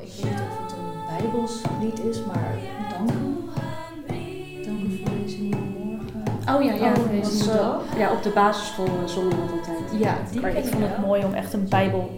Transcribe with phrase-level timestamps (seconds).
[0.00, 2.58] ik weet niet of het een Bijbels lied is, maar
[2.90, 3.48] danken.
[4.64, 6.22] Danken voor deze nieuwe morgen.
[6.54, 6.92] Oh ja, ja.
[6.92, 7.48] Oh, was,
[7.96, 10.00] ja op de basisschool eh, zongen we dat altijd.
[10.00, 11.06] Ja, die Maar ik vond het wel.
[11.06, 12.10] mooi om echt een Bijbel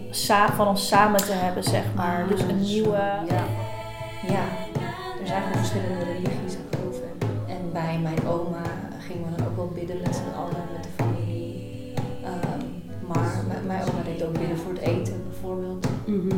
[0.57, 2.23] van ons samen te hebben, zeg maar.
[2.23, 2.97] Ah, dus een nieuwe.
[3.29, 3.45] Ja.
[4.27, 4.45] ja,
[5.21, 7.09] er zijn gewoon verschillende religies en geloven.
[7.47, 8.63] En bij mijn oma
[8.99, 11.93] gingen we dan ook wel bidden met z'n allen, met de familie.
[12.25, 12.65] Ehm,
[13.07, 15.87] maar mijn, oma deed ook bidden voor het eten bijvoorbeeld.
[16.07, 16.37] Mhm.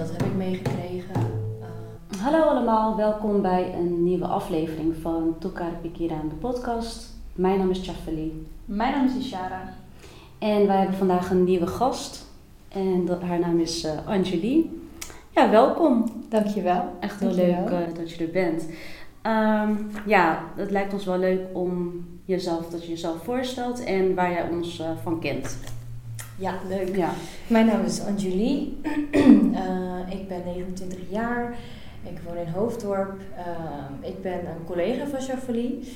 [0.00, 1.14] Dat heb ik meegekregen.
[1.14, 7.14] Ehm, Hallo allemaal, welkom bij een nieuwe aflevering van Tukar Pikira de podcast.
[7.34, 9.74] Mijn naam is Chafeli Mijn naam is Ishara.
[10.38, 12.26] en wij hebben vandaag een nieuwe gast.
[12.68, 14.80] En dat, haar naam is eh Angelie.
[15.30, 16.04] Ja, welkom.
[16.28, 16.84] Dankjewel.
[17.00, 17.64] Echt heel Dankjewel.
[17.64, 18.68] leuk eh, dat je er bent.
[19.22, 19.74] Ehm,
[20.06, 24.48] ja, het lijkt ons wel leuk om jezelf, dat je jezelf voorstelt en waar jij
[24.50, 25.58] ons eh, van kent.
[26.40, 26.96] Ja, leuk.
[26.96, 27.10] Ja.
[27.46, 28.78] Mijn naam is Anjulie.
[29.54, 31.54] Eh, ik ben 29 jaar.
[32.02, 33.20] Ik woon in Hoofddorp.
[33.36, 35.92] Eh, ik ben een collega van Jaffalie.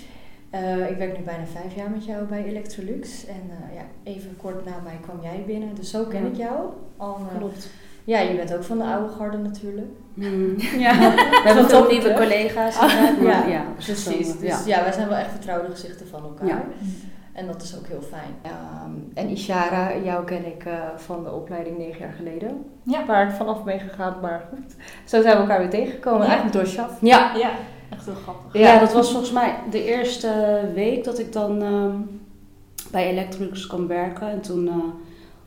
[0.51, 3.27] Eh, ik werk nu bijna vijf jaar met jou bij Electrolux.
[3.27, 5.75] En eh, ja, even kort na mij kwam jij binnen.
[5.75, 6.29] Dus zo ken Ja.
[6.29, 6.71] ik jou.
[6.97, 7.71] Al, Klopt.
[8.05, 9.91] ja, je bent ook van de oude garde natuurlijk.
[10.15, 10.55] Hmm.
[10.85, 12.77] Ja, We hebben veel top, nieuwe collega's.
[13.31, 14.39] Ja, ja, Precies.
[14.39, 14.77] Dus ja.
[14.77, 14.83] ja.
[14.83, 16.65] wij zijn wel echt vertrouwde gezichten van elkaar.
[17.35, 18.35] En dat is ook heel fijn.
[18.43, 22.65] Ehm, en Ishara, jou ken ik eh, van de opleiding negen jaar geleden.
[22.83, 23.07] Ja.
[23.07, 24.75] Waar ik vanaf ben gegaan, maar goed.
[25.05, 26.21] Zo zijn we elkaar weer tegengekomen.
[26.21, 26.27] Ja.
[26.27, 26.91] Eigenlijk door Shaf.
[27.01, 27.51] Ja, Ja,
[27.91, 28.53] echt heel grappig.
[28.61, 28.73] Ja.
[28.73, 28.79] Ja.
[28.81, 31.95] dat was volgens mij de eerste week dat ik dan ehm,
[32.91, 34.29] bij Electrolux kwam werken.
[34.31, 34.75] En toen eh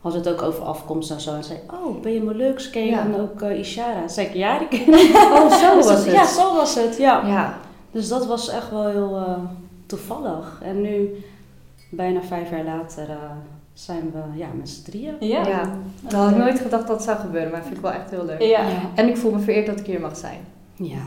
[0.01, 1.33] had het ook over afkomst en zo.
[1.35, 2.69] En zei, oh, ben je Molux?
[2.69, 3.03] Ken je Ja.
[3.03, 4.07] dan ook eh, Ishara?
[4.07, 5.15] Zei ik, ja, die ken ik.
[5.15, 6.13] Oh, zo Dus was het.
[6.13, 7.25] Ja, zo was het, ja.
[7.27, 7.57] Ja.
[7.91, 9.37] Dus dat was echt wel heel eh,
[9.85, 10.59] toevallig.
[10.63, 11.09] En nu,
[11.89, 13.15] bijna vijf jaar later, eh,
[13.73, 15.15] zijn we ja, met z'n drieën.
[15.19, 15.47] Ja.
[15.47, 15.69] Ja.
[16.01, 18.09] Dat had ik nooit gedacht dat het zou gebeuren, maar dat vind ik wel echt
[18.09, 18.41] heel leuk.
[18.41, 18.65] Ja.
[18.95, 20.39] En ik voel me vereerd dat ik hier mag zijn.
[20.75, 21.01] Ja,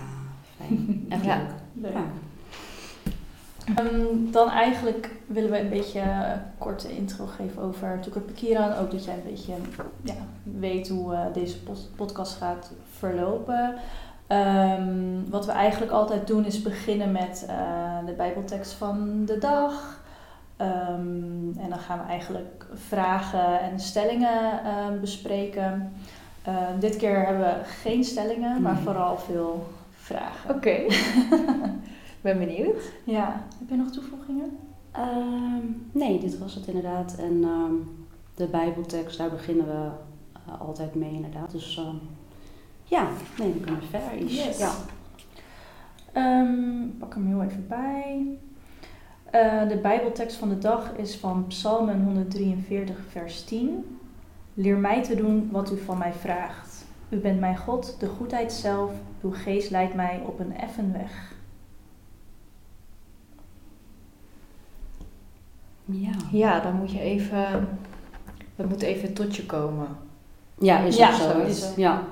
[0.56, 1.06] fijn.
[1.08, 1.36] Echt Ja.
[1.36, 1.46] leuk.
[1.82, 1.92] Leuk.
[1.92, 2.04] Ja.
[3.74, 8.72] Ehm, dan eigenlijk willen we een beetje een korte intro geven over Tukar Pikiran.
[8.74, 9.52] Ook dat jij een beetje
[10.02, 11.56] ja, weet hoe eh, deze
[11.96, 13.74] podcast gaat verlopen.
[14.26, 19.99] Ehm, wat we eigenlijk altijd doen is beginnen met eh, de bijbeltekst van de dag.
[20.60, 25.92] Ehm, en dan gaan we eigenlijk vragen en stellingen ehm, bespreken.
[26.42, 30.54] Ehm, dit keer hebben we geen stellingen, maar vooral veel vragen.
[30.54, 30.86] Oké.
[32.20, 32.92] ben benieuwd.
[33.04, 34.58] Ja, heb je nog toevoegingen?
[34.92, 37.16] Ehm, nee, dit was het inderdaad.
[37.18, 37.74] En ehm,
[38.34, 39.88] de Bijbeltekst, daar beginnen we
[40.32, 41.50] eh, altijd mee inderdaad.
[41.50, 41.96] Dus ehm,
[42.84, 44.24] ja, nee, dan kunnen we verder.
[44.24, 44.58] Yes.
[44.58, 44.72] Ja.
[46.12, 48.38] Ehm, ik pak hem heel even bij.
[49.30, 53.98] Eh, de Bijbeltekst van de dag is van Psalmen 143, vers 10.
[54.54, 56.84] Leer mij te doen wat u van mij vraagt.
[57.08, 58.90] U bent mijn God, de goedheid zelf.
[59.22, 61.32] Uw geest leidt mij op een effen weg.
[65.84, 66.12] Ja.
[66.32, 67.68] Ja, dan moet je even...
[68.56, 69.88] Dat moet even tot je komen.
[70.58, 71.38] ja, is Ja, zo.
[71.40, 71.74] is.
[71.76, 72.02] Ja.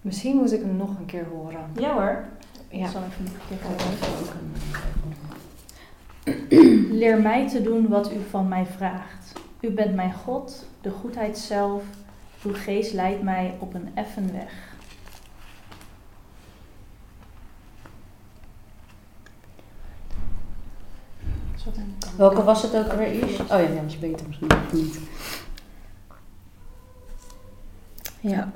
[0.00, 1.70] Misschien moet ik hem nog een keer horen.
[1.76, 2.24] Ja hoor.
[2.68, 2.84] Ja.
[2.84, 3.32] Ik zal even een
[6.98, 9.32] Leer mij te doen wat u van mij vraagt.
[9.60, 11.82] U bent mijn God, de goedheid zelf.
[12.44, 14.76] Uw geest leidt mij op een effen weg.
[22.16, 23.12] Welke was het ook weer?
[23.12, 23.40] Ish?
[23.40, 24.98] Oh ja, dat was beter misschien of niet.
[28.20, 28.52] Ja.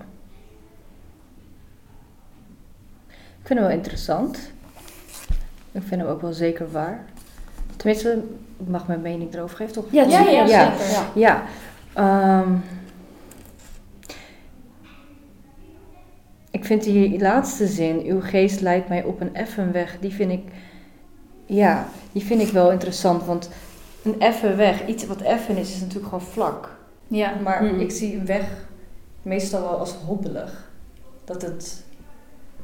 [3.42, 4.38] Ik vind hem wel interessant.
[5.72, 7.04] Ik vind hem ook wel zeker waar.
[7.76, 8.22] Tenminste,
[8.58, 9.84] ik mag mijn mening erover geven, toch?
[9.90, 10.76] Ja, Ja, ja, ja.
[10.76, 10.90] zeker.
[10.92, 11.06] Ja.
[11.14, 11.42] Ja.
[11.92, 12.52] ehm,
[16.50, 20.32] ik vind die laatste zin, uw geest leidt mij op een effen weg, die vind
[20.32, 20.42] ik,
[21.46, 23.24] ja, die vind ik wel interessant.
[23.24, 23.48] Want
[24.04, 26.76] een effen weg, iets wat effen is, is natuurlijk gewoon vlak.
[27.08, 27.80] Ja, Maar Mhm.
[27.80, 28.44] ik zie een weg
[29.22, 30.70] meestal wel als hobbelig.
[31.24, 31.84] Dat het,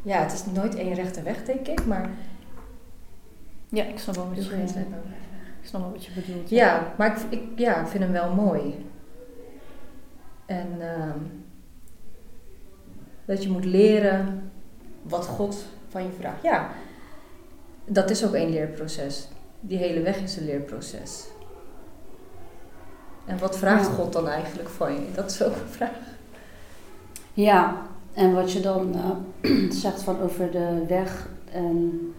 [0.09, 2.11] ja, het is nooit één rechte weg, denk ik, maar
[3.69, 4.57] ja ik snap wel wat je,
[5.61, 6.51] ik snap wel wat je bedoelt.
[6.51, 8.87] Ja, maar ik, ik, ja, ik vind hem wel mooi.
[10.47, 11.19] En ehm,
[13.25, 14.51] dat je moet leren
[15.03, 16.43] wat God van je vraagt.
[16.43, 16.71] Ja,
[17.85, 19.29] dat is ook een leerproces.
[19.61, 21.27] Die hele weg is een leerproces.
[23.25, 23.87] En wat vraagt.
[23.87, 25.13] God dan eigenlijk van je?
[25.15, 25.97] Dat is ook een vraag.
[27.33, 27.87] Ja,
[28.19, 31.29] en wat je dan eh, zegt van over de weg.
[31.53, 32.13] En,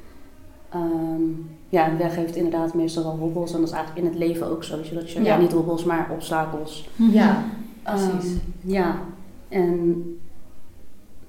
[0.69, 1.21] ehm,
[1.69, 3.53] ja, een weg heeft inderdaad meestal wel hobbels.
[3.53, 4.75] En dat is eigenlijk in het leven ook zo.
[4.75, 5.25] weet je, Dat je, ja.
[5.25, 5.37] Ja.
[5.41, 6.89] niet hobbels, maar obstakels.
[6.95, 7.43] Ja,
[7.83, 8.37] Ehm, Precies.
[8.61, 8.99] ja,
[9.49, 10.03] En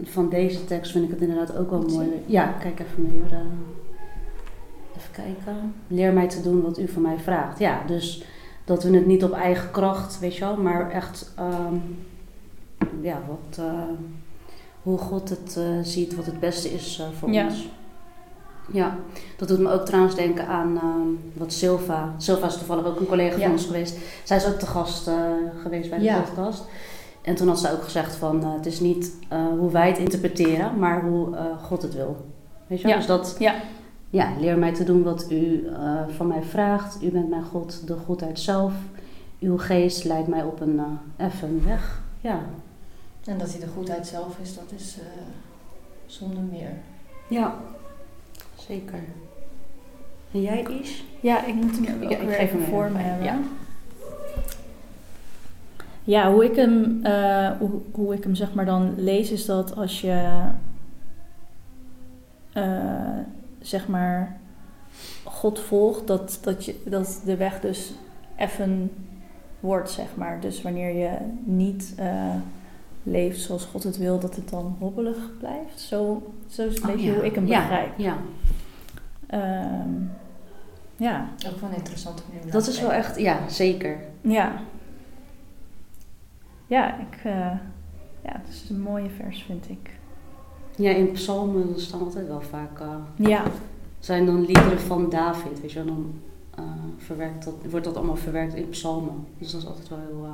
[0.02, 2.08] van deze tekst vind ik het inderdaad ook wel mooi.
[2.26, 3.20] Ja, kijk even mee.
[3.20, 3.38] hoor.
[3.38, 3.44] Eh,
[4.96, 5.72] Even kijken.
[5.87, 7.58] Leer mij te doen wat u van mij vraagt.
[7.58, 8.25] Ja, dus
[8.64, 11.75] dat we het niet op eigen kracht, weet je wel, maar echt, ehm,
[13.00, 13.82] ja, wat, eh,
[14.82, 17.44] hoe God het eh, ziet, wat het beste is eh, voor Ja.
[17.44, 17.69] ons.
[18.73, 18.97] Ja,
[19.37, 22.15] dat doet me ook trouwens denken aan ehm, wat Silva.
[22.17, 23.43] Silva is toevallig ook een collega Ja.
[23.43, 23.97] van ons geweest.
[24.25, 25.15] Zij is ook te gast eh,
[25.62, 26.21] geweest bij de Ja.
[26.21, 26.65] podcast.
[27.23, 29.12] En toen had ze ook gezegd van het is niet
[29.59, 31.29] hoe wij het interpreteren, maar hoe
[31.62, 32.17] God het wil.
[32.67, 32.93] Weet je wel?
[32.93, 32.99] Ja.
[32.99, 33.55] Dus dat, Ja.
[34.11, 35.67] ja, leer mij te doen wat u
[36.17, 37.03] van mij vraagt.
[37.03, 38.73] U bent mijn God, de goedheid zelf.
[39.41, 40.81] Uw geest leidt mij op een
[41.17, 42.03] effen weg.
[42.21, 42.41] Ja.
[43.25, 45.06] En dat hij de goedheid zelf is, dat is eh,
[46.06, 46.70] zonder meer.
[47.28, 47.55] Ja,
[48.55, 49.05] zeker.
[50.32, 51.00] En jij, Ish?
[51.20, 53.25] Ja, ik moet hem Ja, ook ik weer geef even hem voor me hebben.
[53.25, 53.38] Ja.
[56.05, 59.76] Ja, hoe ik hem, eh, hoe, hoe ik hem zeg maar dan lees is dat
[59.76, 60.49] als je
[62.52, 63.19] eh,
[63.61, 64.40] zeg maar
[65.25, 67.93] God volgt, dat, dat, je, dat de weg dus
[68.37, 68.90] effen
[69.61, 70.40] wordt, zeg maar.
[70.40, 72.34] Dus wanneer je niet eh,
[73.02, 75.81] leeft zoals God het wil, dat het dan hobbelig blijft.
[75.81, 77.14] Zo, zo is een Oh, beetje ja.
[77.14, 77.99] hoe ik hem Ja, begrijp.
[77.99, 78.17] Ja,
[79.26, 79.88] Ehm,
[80.97, 82.44] ja, Ook wel een interessante manier.
[82.44, 83.99] om dat is wel echt, ja, zeker.
[84.20, 84.52] Ja.
[86.67, 87.32] Ja, ik, eh,
[88.25, 89.91] ja, het is een mooie vers, vind ik.
[90.76, 93.43] Ja, in psalmen staan altijd wel vaak, eh, Ja,
[93.99, 95.87] zijn dan liederen van David, weet je wel.
[95.94, 96.12] Dan
[96.55, 96.64] eh,
[96.96, 99.26] verwerkt dat, wordt dat allemaal verwerkt in psalmen.
[99.38, 100.26] Dus dat is altijd wel heel...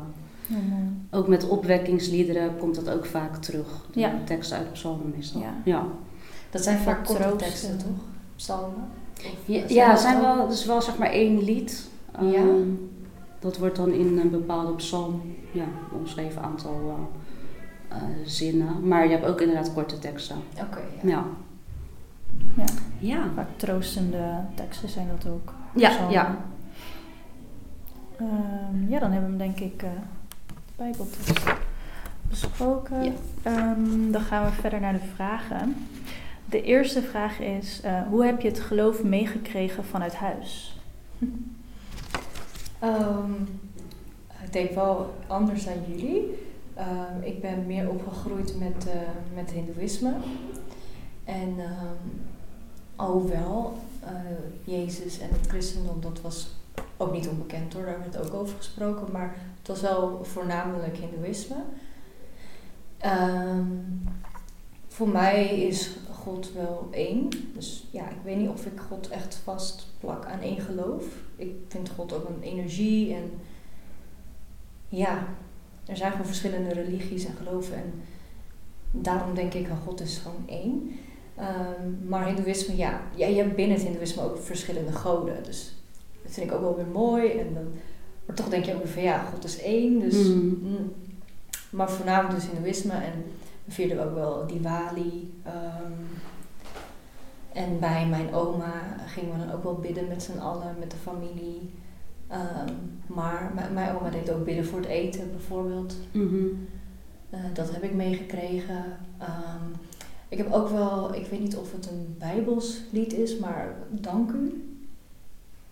[1.11, 3.87] ook met opwekkingsliederen komt dat ook vaak terug.
[3.93, 4.13] De Ja.
[4.25, 5.41] teksten uit psalmen meestal.
[5.41, 5.55] Ja.
[5.65, 5.87] ja.
[6.51, 8.05] Dat zijn vaak korte teksten, toch?
[8.37, 8.85] Psalmen?
[9.45, 11.89] Ja, ja, dat zijn wel, dus wel zeg maar één lied.
[12.21, 12.35] Ja.
[12.35, 12.69] Ehm,
[13.39, 15.21] dat wordt dan in een bepaalde psalm
[15.53, 15.65] ja,
[15.99, 16.95] omschreven aantal
[17.89, 18.89] eh, eh, zinnen.
[18.89, 20.37] Maar je hebt ook inderdaad korte teksten.
[20.61, 21.09] Oké, ja.
[21.09, 21.25] Ja.
[22.57, 22.65] Ja.
[22.99, 23.29] Ja.
[23.35, 25.53] Vaak troostende teksten zijn dat ook.
[25.75, 26.13] Ja, Psalmen.
[26.13, 26.37] ja.
[28.17, 29.91] Ehm, ja, dan hebben we hem denk ik eh
[30.77, 31.45] Bijbeltekst
[32.29, 33.05] besproken.
[33.05, 33.13] Ja.
[33.43, 35.87] Ehm, dan gaan we verder naar de vragen.
[36.45, 40.79] De eerste vraag is, eh, hoe heb je het geloof meegekregen vanuit huis?
[42.79, 43.33] Ehm,
[44.45, 46.39] ik denk wel anders dan jullie.
[46.75, 49.01] Ehm, ik ben meer opgegroeid met, eh
[49.35, 50.13] met hindoeïsme.
[51.25, 51.55] En
[52.97, 56.49] alhoewel eh, Jezus en het christendom, dat was
[56.97, 59.13] ook niet onbekend hoor, daar werd ook over gesproken.
[59.13, 61.57] Maar het was wel voornamelijk hindoeïsme.
[62.99, 63.67] Ehm,
[64.87, 67.29] voor mij is God wel één.
[67.55, 71.05] Dus ja, ik weet niet of ik God echt vast plak aan één geloof.
[71.37, 73.31] Ik vind God ook een energie en
[74.89, 75.27] ja,
[75.87, 77.93] er zijn gewoon verschillende religies en geloven en
[78.91, 80.91] daarom denk ik, oh, God is gewoon één.
[81.35, 85.75] Ehm, maar hindoeïsme, ja, ja, je hebt binnen het hindoeïsme ook verschillende goden, dus
[86.23, 87.73] dat vind ik ook wel weer mooi en dan,
[88.27, 90.59] maar toch denk je ook van ja, God is één, dus Mm.
[90.63, 90.93] mm.
[91.71, 93.25] maar voornamelijk dus hindoeïsme en
[93.65, 95.35] we vierden ook wel Diwali.
[95.45, 95.93] ehm,
[97.53, 98.73] en bij mijn oma
[99.07, 101.71] gingen we dan ook wel bidden met z'n allen, met de familie.
[102.29, 102.73] Ehm,
[103.07, 105.97] maar mijn, mijn oma deed ook bidden voor het eten bijvoorbeeld.
[106.13, 106.45] Mhm.
[107.31, 108.85] Eh, dat heb ik meegekregen.
[109.19, 109.65] Ehm,
[110.29, 114.31] ik heb ook wel, ik weet niet of het een Bijbels lied is, maar dank
[114.31, 114.76] u.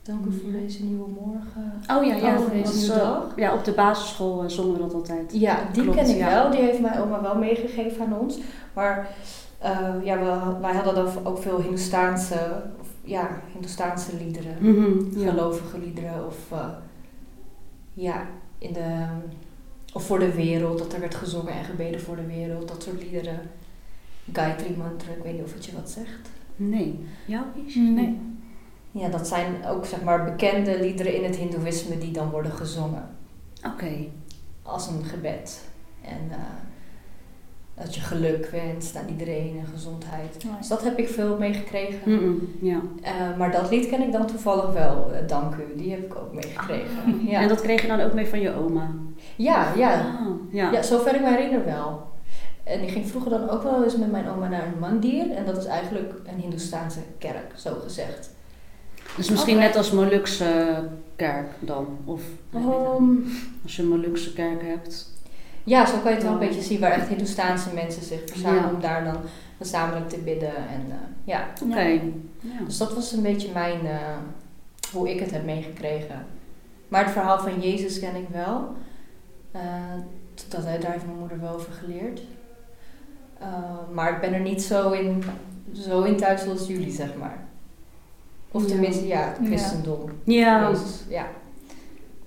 [0.05, 0.59] Dank u voor Ja.
[0.59, 1.73] deze nieuwe morgen.
[1.97, 2.39] Oh ja, ja.
[2.39, 3.33] Oh, deze is, nieuwe dag.
[3.37, 5.33] ja, op de basisschool eh, zongen we dat altijd.
[5.33, 6.29] Ja, die Klopt, ken ik ja.
[6.31, 6.51] wel.
[6.51, 8.39] Die heeft mijn oma wel meegegeven aan ons.
[8.73, 9.09] Maar
[9.59, 14.57] eh, ja, we, wij hadden dan ook veel Hindoestaanse, of, ja, Hindoestaanse liederen.
[14.61, 15.31] Mhm, ja.
[15.31, 16.27] Gelovige liederen.
[16.27, 16.69] Of eh,
[17.95, 18.27] ja,
[18.59, 19.07] in de,
[19.93, 20.79] of voor de wereld.
[20.79, 22.69] Dat er werd gezongen en gebeden voor de wereld.
[22.69, 23.41] Dat soort liederen.
[24.33, 26.31] Gayatri mantra, ik weet niet of het je wat zegt.
[26.57, 27.05] Nee.
[27.27, 27.75] Jou, Ish?
[27.77, 28.21] Nee.
[28.95, 33.09] Ja, dat zijn ook zeg maar bekende liederen in het hindoeïsme die dan worden gezongen.
[33.67, 33.93] Oké.
[34.63, 35.61] als een gebed.
[36.03, 36.37] En eh,
[37.75, 40.47] dat je geluk wenst aan iedereen en gezondheid.
[40.59, 42.13] Dus dat heb ik veel meegekregen.
[42.13, 42.81] Mhm, Ja.
[43.03, 45.77] Eh, maar dat lied ken ik dan toevallig wel, eh, Dank u.
[45.77, 46.97] Die heb ik ook meegekregen.
[47.07, 47.29] Ah.
[47.31, 47.41] Ja.
[47.41, 48.91] En dat kreeg je dan ook mee van je oma?
[49.37, 50.01] ja, ja.
[50.01, 50.71] Ah, ja.
[50.73, 52.07] ja, zover ik me herinner wel.
[52.65, 55.31] En ik ging vroeger dan ook wel eens met mijn oma naar een mandir.
[55.31, 58.34] En dat is eigenlijk een Hindoestaanse kerk, zo gezegd.
[59.17, 60.83] Dus misschien net als Molukse
[61.17, 61.99] kerk dan?
[62.05, 62.23] Of.
[62.53, 63.17] Ehm,
[63.63, 65.13] als je een Molukse kerk hebt.
[65.65, 68.75] ja, zo kan je het wel een beetje zien waar echt Hindoestaanse mensen zich verzamelen
[68.75, 69.17] om daar dan
[69.59, 70.57] gezamenlijk te bidden.
[70.57, 72.01] En eh, ja, Oké.
[72.67, 74.17] Dus dat was een beetje mijn, eh,
[74.93, 76.27] hoe ik het heb meegekregen.
[76.89, 78.77] Maar het verhaal van Jezus ken ik wel.
[79.53, 79.61] Eh,
[80.49, 82.23] dat, daar heeft mijn moeder wel over geleerd.
[83.93, 85.23] Maar ik ben er niet zo in,
[85.73, 87.45] zo in thuis zoals jullie, zeg maar.
[88.55, 88.69] Of Ja.
[88.69, 90.11] tenminste, ja, het christendom.
[90.25, 91.27] Ja, Jezus, ja.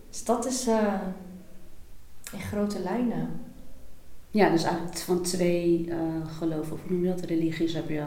[0.09, 0.93] Dus dat is eh,
[2.33, 3.29] in grote lijnen.
[4.31, 5.97] ja, dus eigenlijk van twee eh,
[6.37, 8.03] geloven, of hoe noem je dat, religies heb je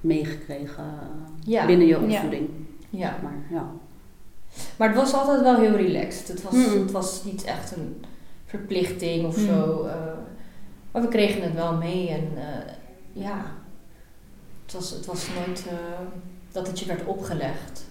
[0.00, 1.66] meegekregen eh, Ja.
[1.66, 2.48] binnen je opvoeding.
[2.90, 3.08] Ja.
[3.08, 3.70] zeg Maar, ja.
[4.76, 6.28] Maar het was altijd wel heel relaxed.
[6.28, 6.80] Het was, Mm.
[6.80, 8.04] het was niet echt een
[8.46, 9.46] verplichting of Mm.
[9.46, 9.86] zo.
[10.92, 12.28] maar we kregen het wel mee en
[13.12, 13.44] ja,
[14.64, 15.64] het was, het was nooit
[16.52, 17.84] dat het je werd opgelegd.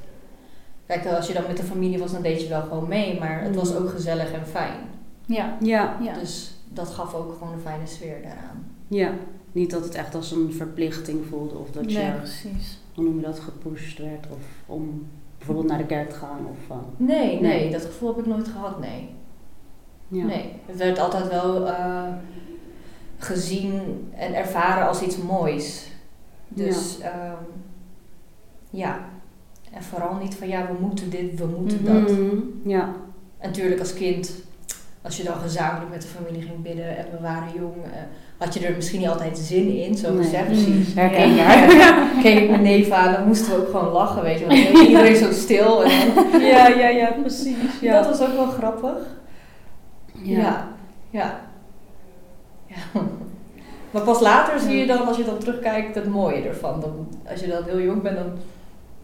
[0.85, 3.41] Kijk, als je dan met de familie was, dan deed je wel gewoon mee, maar
[3.43, 3.77] het was Mm.
[3.77, 4.77] ook gezellig en fijn.
[5.25, 5.57] Ja.
[5.61, 6.13] Ja, Ja.
[6.13, 8.65] Dus dat gaf ook gewoon een fijne sfeer daaraan.
[8.87, 9.11] ja,
[9.51, 12.79] niet dat het echt als een verplichting voelde of dat je, nee, precies.
[12.95, 16.69] hoe noem je dat, gepusht werd of om bijvoorbeeld naar de kerk te gaan of...
[16.69, 17.71] eh, Nee, nee, Nee.
[17.71, 19.09] dat gevoel heb ik nooit gehad, nee.
[20.07, 20.25] ja.
[20.25, 22.03] Nee, het werd altijd wel eh,
[23.17, 25.87] gezien en ervaren als iets moois.
[26.47, 27.37] Dus ja.
[28.71, 28.99] Ja.
[29.73, 32.11] En vooral niet van ja, we moeten dit, we moeten dat.
[32.17, 32.89] Mhm, Ja,
[33.37, 34.31] En natuurlijk als kind,
[35.01, 37.89] als je dan gezamenlijk met de familie ging bidden en we waren jong, eh,
[38.37, 40.23] had je er misschien niet altijd zin in, zo Nee.
[40.23, 40.45] gezegd.
[40.45, 40.93] Precies.
[40.93, 41.73] herkenbaar.
[41.75, 44.45] Ja, keek ik mijn neef aan, dan moesten we ook gewoon lachen, weet je.
[44.45, 45.83] Want iedereen zo stil.
[45.83, 47.55] En dan, Ja, ja, ja, precies.
[47.81, 48.97] Dat was ook wel grappig.
[50.13, 50.39] Ja.
[50.39, 50.67] Ja.
[51.09, 51.39] Ja.
[52.67, 53.01] ja.
[53.91, 56.79] Maar pas later zie je dan, als je dan terugkijkt, het mooie ervan.
[56.79, 58.31] Dan, als je dan heel jong bent, dan...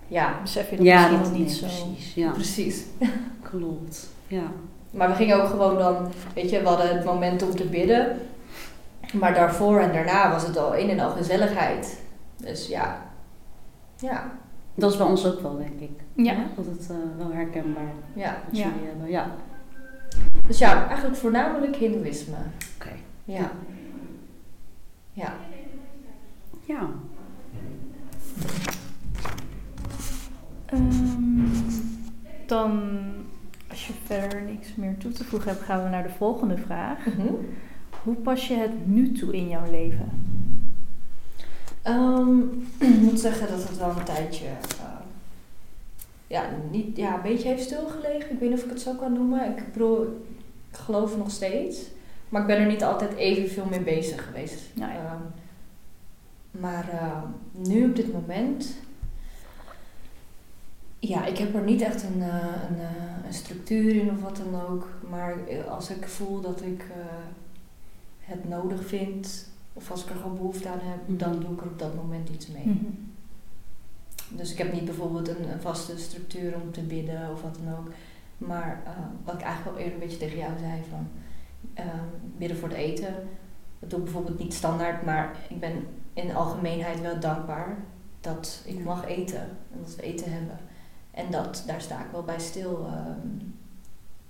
[0.07, 1.65] Ja, Besef je dat Ja, misschien dat nog niet nee, zo.
[1.85, 2.13] precies.
[2.13, 2.83] Ja, precies.
[3.51, 4.09] klopt.
[4.27, 4.43] Ja.
[4.91, 6.11] Maar we gingen ook gewoon dan...
[6.35, 8.19] Weet je, we hadden het moment om te bidden.
[9.13, 12.01] Maar daarvoor en daarna was het al een en al gezelligheid.
[12.37, 13.05] Dus ja.
[13.99, 14.31] Ja.
[14.75, 15.99] Dat is bij ons ook wel, denk ik.
[16.13, 16.35] Ja.
[16.55, 18.37] Dat het eh, wel herkenbaar Ja.
[18.45, 18.63] wat Ja.
[18.67, 19.09] jullie hebben.
[19.09, 19.31] Ja.
[20.47, 22.35] Dus ja, eigenlijk voornamelijk hindoeïsme.
[22.79, 22.91] Oké.
[23.23, 23.51] Ja.
[25.13, 25.33] Ja.
[26.65, 26.89] Ja.
[30.67, 31.45] Ehm,
[32.45, 32.81] dan,
[33.69, 37.05] als je verder niks meer toe te voegen hebt, gaan we naar de volgende vraag.
[37.05, 37.33] Mhm.
[38.03, 40.09] Hoe pas je het nu toe in jouw leven?
[41.81, 42.39] Ehm,
[42.93, 44.85] ik moet zeggen dat het wel een tijdje eh,
[46.27, 48.31] ja, niet, ja, een beetje heeft stilgelegen.
[48.31, 49.57] Ik weet niet of ik het zo kan noemen.
[49.57, 50.01] Ik bedoel,
[50.71, 51.81] ik geloof nog steeds.
[52.29, 54.61] Maar ik ben er niet altijd evenveel mee bezig geweest.
[54.73, 54.97] Nou ja.
[54.97, 55.21] Ehm,
[56.61, 56.85] maar
[57.51, 58.75] nu op dit moment...
[60.99, 62.35] Ja, ik heb er niet echt een, eh,
[62.69, 64.87] een, eh, een structuur in of wat dan ook.
[65.09, 66.85] Maar eh, als ik voel dat ik
[68.19, 69.49] het nodig vind...
[69.73, 71.17] Of als ik er gewoon behoefte aan heb, Mhm.
[71.17, 72.65] dan doe ik er op dat moment iets mee.
[72.65, 72.85] Mhm.
[74.29, 77.73] Dus ik heb niet bijvoorbeeld een, een vaste structuur om te bidden of wat dan
[77.77, 77.91] ook.
[78.37, 78.81] Maar
[79.23, 81.07] wat ik eigenlijk al eerder een beetje tegen jou zei van
[82.37, 83.13] bidden voor het eten.
[83.79, 87.77] Dat doe ik bijvoorbeeld niet standaard, maar ik ben in de algemeenheid wel dankbaar
[88.21, 90.57] dat ik mag eten en dat we eten hebben.
[91.17, 92.85] En dat, daar sta ik wel bij stil.
[92.85, 93.27] ehm,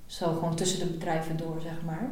[0.06, 2.10] zo gewoon tussen de bedrijven door, zeg maar.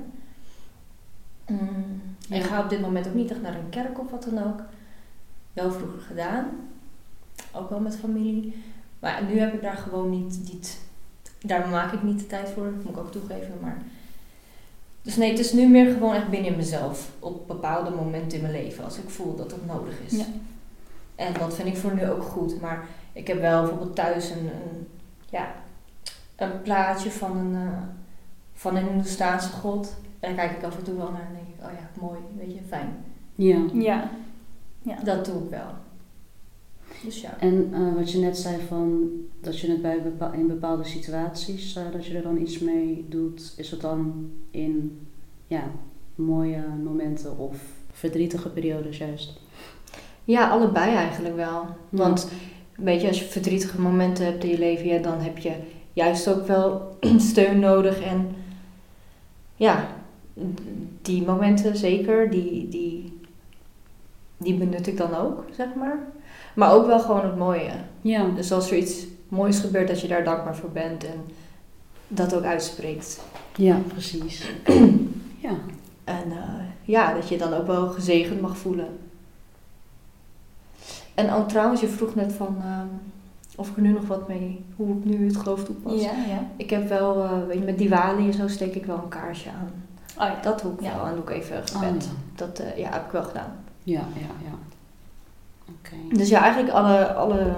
[1.47, 2.35] Mm, Ja.
[2.35, 4.59] Ik ga op dit moment ook niet echt naar een kerk of wat dan ook.
[5.53, 6.45] Wel vroeger gedaan.
[7.51, 8.63] Ook wel met familie.
[8.99, 10.79] Maar nu heb ik daar gewoon niet, niet
[11.41, 13.53] daar maak ik niet de tijd voor, dat moet ik ook toegeven.
[13.61, 13.77] Maar
[15.01, 17.09] dus nee, het is nu meer gewoon echt binnen mezelf.
[17.19, 20.11] Op bepaalde momenten in mijn leven, als ik voel dat het nodig is.
[20.17, 20.25] Ja.
[21.15, 22.61] En dat vind ik voor nu ook goed.
[22.61, 24.87] Maar ik heb wel bijvoorbeeld thuis een, een,
[25.29, 25.55] ja,
[26.35, 27.81] een plaatje van een, eh,
[28.53, 29.95] van een Hindoestaanse god.
[30.19, 32.19] En daar kijk ik af en toe wel naar en denk ik, oh ja, mooi,
[32.37, 32.95] weet je, fijn.
[33.35, 33.57] Ja.
[33.73, 34.09] Ja.
[34.81, 34.95] Ja.
[35.03, 35.67] Dat doe ik wel.
[37.03, 37.37] Dus ja.
[37.39, 39.09] En eh, wat je net zei van
[39.41, 43.05] dat je het bij bepa- in bepaalde situaties, eh, dat je er dan iets mee
[43.09, 45.07] doet, is het dan in
[45.47, 45.63] ja,
[46.15, 47.57] mooie momenten of
[47.91, 49.39] verdrietige periodes juist?
[50.23, 51.65] Ja, allebei eigenlijk wel.
[51.89, 52.29] Want
[52.75, 55.53] weet je, als je verdrietige momenten hebt in je leven, ja, dan heb je
[55.93, 56.97] juist ook wel
[57.29, 58.01] steun nodig.
[58.01, 58.35] En
[59.55, 59.87] ja,
[61.01, 63.19] die momenten zeker, die, die,
[64.37, 65.97] die benut ik dan ook, zeg maar.
[66.53, 67.71] Maar ook wel gewoon het mooie.
[68.01, 68.25] Ja.
[68.35, 71.25] Dus als er iets moois gebeurt, dat je daar dankbaar voor bent en
[72.07, 73.21] dat ook uitspreekt.
[73.55, 74.51] Ja, precies.
[75.47, 75.55] ja.
[76.03, 78.87] En eh, ja, dat je dan ook wel gezegend mag voelen.
[81.15, 82.87] En ook trouwens, je vroeg net van ehm,
[83.55, 86.01] of ik er nu nog wat mee, hoe ik nu het geloof toepas.
[86.01, 86.47] Ja, ja.
[86.55, 89.49] Ik heb wel, eh, weet je, met Diwali en zo steek ik wel een kaarsje
[89.49, 89.71] aan.
[90.17, 90.41] Oh ja.
[90.41, 90.95] Dat doe ik Ja.
[90.95, 92.03] wel en doe ik even Oh, gebed.
[92.03, 92.09] ja.
[92.35, 93.51] Dat eh, ja, heb ik wel gedaan.
[93.83, 94.53] Ja, ja, ja.
[95.69, 96.15] Oké.
[96.17, 97.53] Dus ja, eigenlijk alle, alle,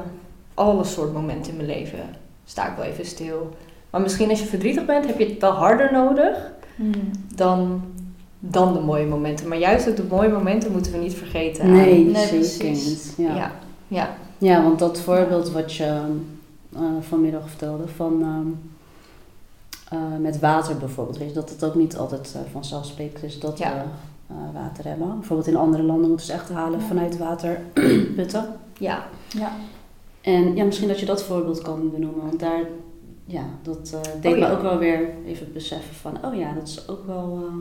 [0.54, 2.00] alle soort momenten in mijn leven
[2.46, 3.56] sta ik wel even stil.
[3.90, 7.00] Maar misschien als je verdrietig bent, heb je het wel harder nodig Mhm.
[7.36, 7.82] dan
[8.40, 9.48] dan de mooie momenten.
[9.48, 11.72] Maar juist ook de mooie momenten moeten we niet vergeten.
[11.72, 13.14] Nee, Nee, zeker niet.
[13.18, 13.36] Ja.
[13.36, 13.52] Ja.
[13.88, 14.16] Ja.
[14.38, 16.02] Ja, want dat voorbeeld wat je
[16.74, 18.48] eh, vanmiddag vertelde van ehm,
[19.90, 23.58] eh, met water bijvoorbeeld, weet je, dat het ook niet altijd eh, vanzelfsprekend is dat
[23.58, 23.74] Ja.
[23.74, 25.14] we eh, water hebben.
[25.20, 26.86] Bijvoorbeeld in andere landen moeten ze echt halen Ja.
[26.86, 28.46] vanuit waterputten.
[28.80, 29.06] Ja.
[29.30, 29.52] Ja.
[30.22, 32.60] En ja, misschien dat je dat voorbeeld kan benoemen, want daar,
[33.26, 34.48] ja, dat eh, deed Oh, ja.
[34.48, 37.54] me ook wel weer even beseffen van, oh ja, dat is ook wel eh,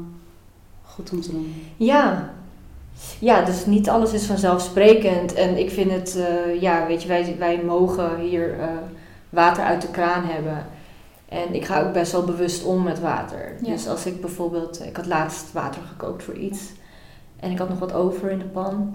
[0.96, 1.54] goed om te doen.
[1.76, 2.30] Ja.
[3.18, 5.34] Ja, dus niet alles is vanzelfsprekend.
[5.34, 8.68] En ik vind het, eh, ja, weet je, wij, wij mogen hier eh,
[9.30, 10.66] water uit de kraan hebben.
[11.28, 13.56] En ik ga ook best wel bewust om met water.
[13.62, 13.72] Ja.
[13.72, 16.60] Dus als ik bijvoorbeeld, ik had laatst water gekookt voor iets.
[17.40, 18.94] En ik had nog wat over in de pan.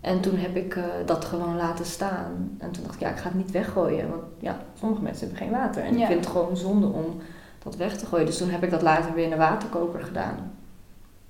[0.00, 2.56] En toen heb ik eh, dat gewoon laten staan.
[2.58, 4.08] En toen dacht ik, ja, ik ga het niet weggooien.
[4.10, 5.82] Want ja, sommige mensen hebben geen water.
[5.82, 6.00] En Ja.
[6.00, 7.20] ik vind het gewoon zonde om
[7.62, 8.26] dat weg te gooien.
[8.26, 10.52] Dus toen heb ik dat later weer in de waterkoker gedaan.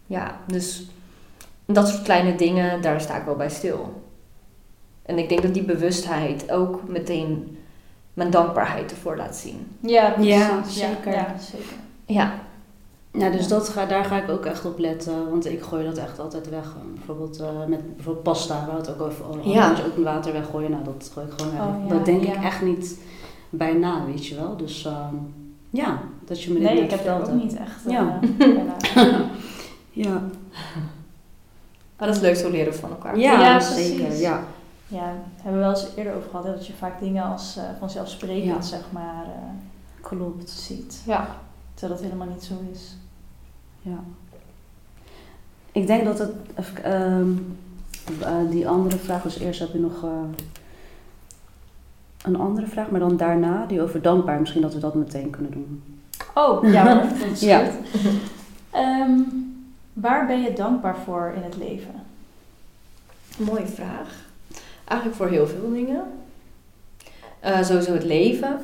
[0.09, 0.87] Ja, dus
[1.67, 4.03] dat soort kleine dingen, daar sta ik wel bij stil.
[5.03, 7.59] En ik denk dat die bewustheid ook meteen
[8.15, 9.67] mijn dankbaarheid ervoor laat zien.
[9.81, 10.35] Ja, precies.
[10.35, 11.13] Ja, zeker.
[11.13, 11.77] Ja, zeker.
[12.07, 12.33] Ja,
[13.13, 13.49] Ja, dus Ja.
[13.49, 16.49] dat ga, daar ga ik ook echt op letten, want ik gooi dat echt altijd
[16.49, 16.75] weg.
[16.95, 19.49] Bijvoorbeeld eh, met bijvoorbeeld pasta, waar we het ook over hadden.
[19.49, 19.69] Ja.
[19.69, 20.71] Moet je ook een water weggooien?
[20.71, 21.61] Nou, dat gooi ik gewoon weg.
[21.61, 22.43] Oh, ja, dat denk ik ja.
[22.43, 22.99] echt niet
[23.51, 24.57] bij na, weet je wel.
[24.57, 25.15] Dus ehm,
[25.71, 28.19] ja, dat je me dit Nee, ik heb verteld ook niet echt eh, Ja.
[30.03, 30.21] Ja,
[31.97, 33.19] maar dat is leuk zo leren van elkaar.
[33.19, 34.05] ja, Ja, zeker.
[34.05, 34.21] precies.
[34.21, 34.43] Ja.
[34.91, 37.57] Ja, daar hebben we wel eens eerder over gehad, hè, dat je vaak dingen als
[37.57, 38.61] eh, vanzelfsprekend, Ja.
[38.61, 40.51] zeg maar, eh, Klopt.
[40.51, 41.03] ziet.
[41.07, 41.37] Ja.
[41.75, 42.97] Terwijl dat helemaal niet zo is.
[43.81, 43.99] Ja.
[45.73, 47.31] Ik denk dat het, even, ehm,
[48.21, 50.11] eh, die andere vraag, dus eerst heb je nog eh,
[52.23, 55.53] een andere vraag, maar dan daarna, die over dankbaar, misschien dat we dat meteen kunnen
[55.53, 55.83] doen.
[56.35, 57.65] Oh, ja dat is Ja.
[57.65, 58.09] goed.
[58.71, 59.21] Ehm,
[60.01, 61.95] waar ben je dankbaar voor in het leven?
[63.39, 64.27] Mooie vraag.
[64.85, 66.05] Eigenlijk voor heel veel dingen.
[67.41, 68.61] Eh, sowieso het leven.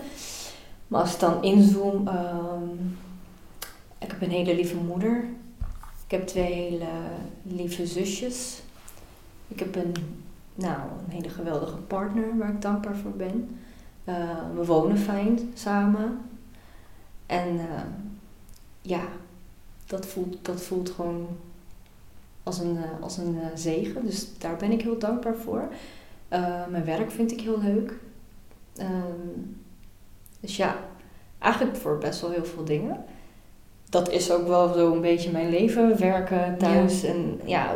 [0.89, 2.71] Maar als ik dan inzoom, ehm,
[3.99, 5.25] ik heb een hele lieve moeder.
[6.05, 6.89] Ik heb twee hele
[7.43, 8.63] lieve zusjes.
[9.49, 9.95] Ik heb een,
[10.55, 13.59] nou, een hele geweldige partner waar ik dankbaar voor ben.
[14.05, 14.15] Eh,
[14.55, 16.21] we wonen fijn samen.
[17.27, 17.83] En eh,
[18.83, 19.03] ja,
[19.87, 21.27] dat voelt, dat voelt gewoon
[22.43, 24.05] als een, eh, als een eh, zegen.
[24.05, 25.69] Dus daar ben ik heel dankbaar voor.
[26.29, 27.93] Eh, mijn werk vind ik heel leuk.
[28.77, 29.41] Ehm,
[30.41, 30.77] dus ja,
[31.39, 33.05] eigenlijk voor best wel heel veel dingen.
[33.89, 37.05] Dat is ook wel zo een beetje mijn leven, werken thuis.
[37.05, 37.75] En ja,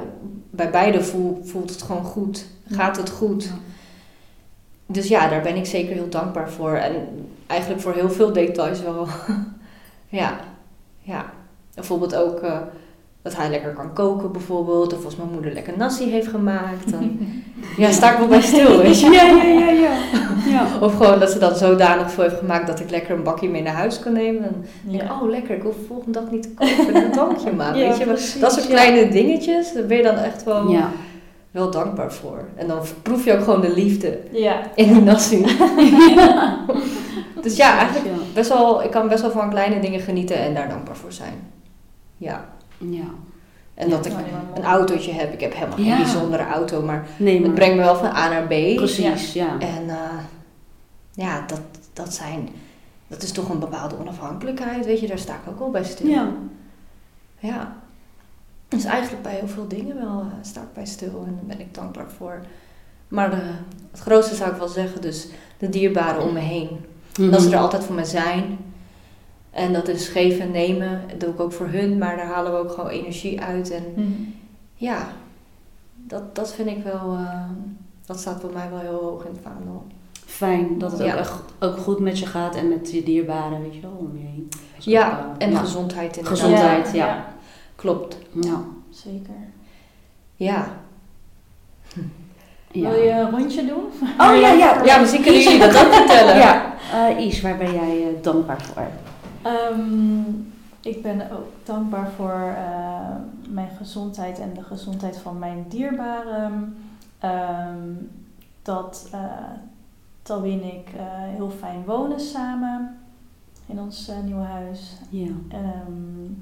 [0.50, 2.46] bij beide voel, voelt het gewoon goed.
[2.66, 3.52] Gaat het goed.
[4.86, 6.74] Dus ja, daar ben ik zeker heel dankbaar voor.
[6.74, 9.06] En eigenlijk voor heel veel details wel.
[10.20, 10.40] ja,
[11.00, 11.32] ja.
[11.78, 12.52] Bijvoorbeeld ook eh,
[13.22, 14.94] dat hij lekker kan koken bijvoorbeeld.
[14.96, 16.90] Of als mijn moeder lekker nasi heeft gemaakt.
[16.90, 17.18] Dan
[17.76, 19.10] ja, sta ik wel bij stil, weet je.
[19.10, 19.90] Ja, ja, ja, ja.
[20.50, 20.66] ja.
[20.86, 23.62] Of gewoon dat ze dat zodanig veel heeft gemaakt dat ik lekker een bakje mee
[23.62, 24.42] naar huis kan nemen.
[24.44, 25.18] En dan denk ik, Ja.
[25.22, 27.04] oh lekker, ik hoef de volgende dag niet te koken.
[27.04, 28.04] Een dankje maken, Ja, weet je.
[28.04, 28.70] precies, Dat soort ja.
[28.70, 30.90] kleine dingetjes, daar ben je dan echt wel, Ja.
[31.50, 32.44] wel dankbaar voor.
[32.56, 34.60] En dan proef je ook gewoon de liefde Ja.
[34.74, 35.44] in die nasi.
[37.42, 38.22] dus ja, eigenlijk Ja.
[38.34, 41.32] best wel, ik kan best wel van kleine dingen genieten en daar dankbaar voor zijn.
[42.18, 42.48] Ja.
[42.78, 43.04] Ja.
[43.74, 44.12] En dat ik
[44.54, 45.32] een autootje heb.
[45.32, 48.42] Ik heb helemaal geen bijzondere auto, maar Nee, het brengt me wel van A naar
[48.42, 48.76] B.
[48.76, 49.58] precies, ja.
[49.58, 50.18] En eh,
[51.12, 51.60] ja, dat,
[51.92, 52.48] dat zijn,
[53.06, 56.06] dat is toch een bepaalde onafhankelijkheid, weet je, daar sta ik ook wel bij stil.
[56.06, 56.32] Ja.
[57.38, 57.76] Ja.
[58.68, 61.60] Dus eigenlijk bij heel veel dingen wel eh, sta ik bij stil en daar ben
[61.60, 62.40] ik dankbaar voor.
[63.08, 63.38] Maar eh,
[63.90, 65.28] het grootste zou ik wel zeggen, dus
[65.58, 66.68] de dierbaren om me heen.
[67.30, 68.58] Dat ze er altijd voor me zijn.
[69.50, 71.02] En dat is geven en nemen.
[71.08, 73.70] Dat doe ik ook voor hun, maar daar halen we ook gewoon energie uit.
[73.70, 74.06] En Mhm.
[74.74, 75.08] ja,
[75.94, 77.40] dat, dat vind ik wel, eh,
[78.06, 79.86] dat staat bij mij wel heel hoog in het vaandel.
[80.26, 81.12] Fijn dat het Ja.
[81.12, 84.10] ook echt ook goed met je gaat en met je dierbaren, weet je wel, om
[84.18, 84.48] je heen.
[84.76, 85.58] Ook, Ja, en ja.
[85.58, 86.40] gezondheid inderdaad.
[86.40, 87.26] Gezondheid, ja.
[87.76, 88.18] Klopt.
[88.40, 88.60] Ja.
[88.90, 89.34] Zeker.
[90.36, 90.68] Ja.
[92.72, 92.90] ja.
[92.90, 93.84] Wil je een rondje doen?
[94.18, 94.84] Oh ja, ja.
[94.84, 96.36] Ja, misschien kunnen jullie dat ook vertellen.
[96.36, 96.74] Ja.
[96.92, 98.86] Eh, Is, waar ben jij eh, dankbaar voor?
[99.48, 100.22] Ehm,
[100.80, 103.16] ik ben ook dankbaar voor eh,
[103.48, 106.76] mijn gezondheid en de gezondheid van mijn dierbaren.
[107.18, 107.92] Ehm,
[108.62, 109.22] dat uh,
[110.22, 112.98] Talwin en ik eh, heel fijn wonen samen
[113.66, 114.96] in ons nieuwe huis.
[115.10, 115.30] Ja.
[115.48, 116.32] Ehm,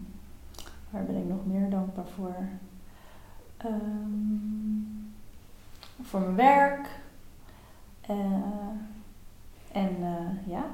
[0.91, 2.37] waar ben ik nog meer dankbaar voor?
[6.03, 6.89] Voor mijn werk.
[9.73, 9.97] En
[10.47, 10.65] ja,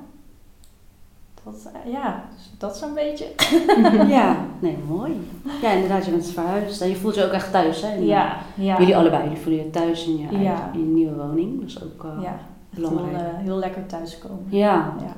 [1.45, 3.27] Dat, eh, ja, dus dat zo'n beetje.
[4.17, 5.21] ja, nee, mooi.
[5.63, 7.95] Ja, inderdaad, je bent verhuisd en je voelt je ook echt thuis, hè?
[7.97, 8.79] in- Ja, ja.
[8.79, 10.71] Jullie allebei, jullie voelen je thuis in je, eigen, Ja.
[10.73, 11.61] in je nieuwe woning.
[11.61, 12.41] Dat is ook eh, Ja, echt
[12.81, 13.23] heel, belangrijk.
[13.33, 14.47] eh, heel lekker thuiskomen.
[14.49, 15.15] Ja, Ja,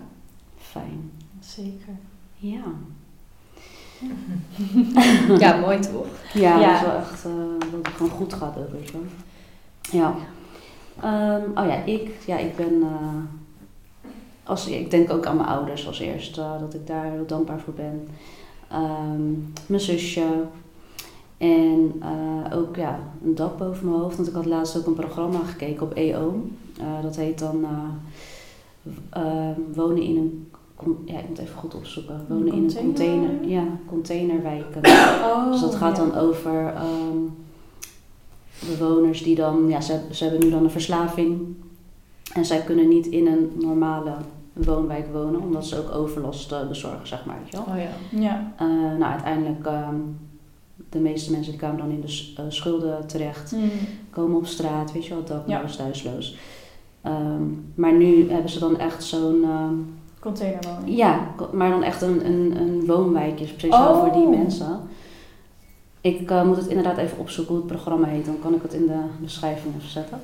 [0.58, 1.10] fijn.
[1.40, 1.92] zeker.
[2.36, 2.60] Ja.
[5.38, 6.06] Ja, mooi toch?
[6.32, 6.66] Ja, Ja.
[6.72, 9.06] dat is wel echt eh, dat het gewoon goed gaat ook, weet je wel.
[10.00, 10.14] Ja.
[11.02, 13.18] Ehm, oh ja, ik, ja, ik ben, eh,
[14.44, 17.60] als, ik denk ook aan mijn ouders als eerste, eh, dat ik daar heel dankbaar
[17.60, 18.08] voor ben.
[18.70, 19.32] Ehm,
[19.66, 20.24] mijn zusje.
[21.38, 24.94] En eh, ook ja, een dak boven mijn hoofd, want ik had laatst ook een
[24.94, 26.44] programma gekeken op EO.
[26.78, 30.48] Eh, dat heet dan eh, ehm, Wonen in een,
[31.04, 33.30] ja ik moet even goed opzoeken, Een Wonen in een container?
[33.48, 34.80] ja, containerwijken.
[35.24, 36.04] Oh, Dus dat gaat ja.
[36.04, 37.18] dan over ehm,
[38.78, 41.54] bewoners die dan, ja, ze, ze hebben nu dan een verslaving.
[42.34, 44.12] En zij kunnen niet in een normale
[44.52, 47.36] woonwijk wonen, omdat ze ook overlast eh, bezorgen, zeg maar.
[47.42, 47.74] Weet je wel.
[47.74, 48.20] Oh ja.
[48.20, 48.52] Ja.
[48.58, 48.66] Eh,
[48.98, 49.94] nou, uiteindelijk, ehm,
[50.90, 53.70] de meeste mensen die kwamen dan in de eh, schulden terecht, Mm.
[54.10, 56.36] komen op straat, weet je wel, dakloos, thuisloos.
[57.02, 57.42] Ehm,
[57.74, 59.74] maar nu hebben ze dan echt zo'n, ehm,
[60.20, 60.96] Containerwoning.
[60.96, 64.00] ja, maar dan echt een, een, een woonwijkje speciaal Oh.
[64.00, 64.80] voor die mensen.
[66.00, 68.86] Ik moet het inderdaad even opzoeken hoe het programma heet, dan kan ik het in
[68.86, 70.20] de beschrijving even zetten.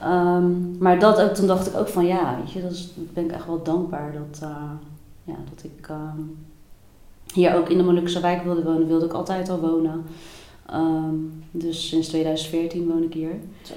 [0.00, 3.24] Ehm, maar dat ook, toen dacht ik ook van ja, weet je, dat is, ben
[3.24, 4.70] ik echt wel dankbaar dat, eh,
[5.24, 6.20] ja, dat ik ehm,
[7.32, 10.04] hier ook in de Molukse wijk wilde wonen, wilde ik altijd al wonen.
[10.70, 11.14] Ehm,
[11.50, 13.34] dus sinds 2014 woon ik hier.
[13.62, 13.74] Zo,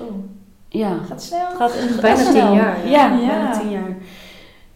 [0.67, 1.47] Ja, gaat snel.
[1.47, 2.89] het gaat Bijna tien jaar, ja.
[2.89, 3.27] Ja, Ja.
[3.27, 3.97] bijna tien jaar.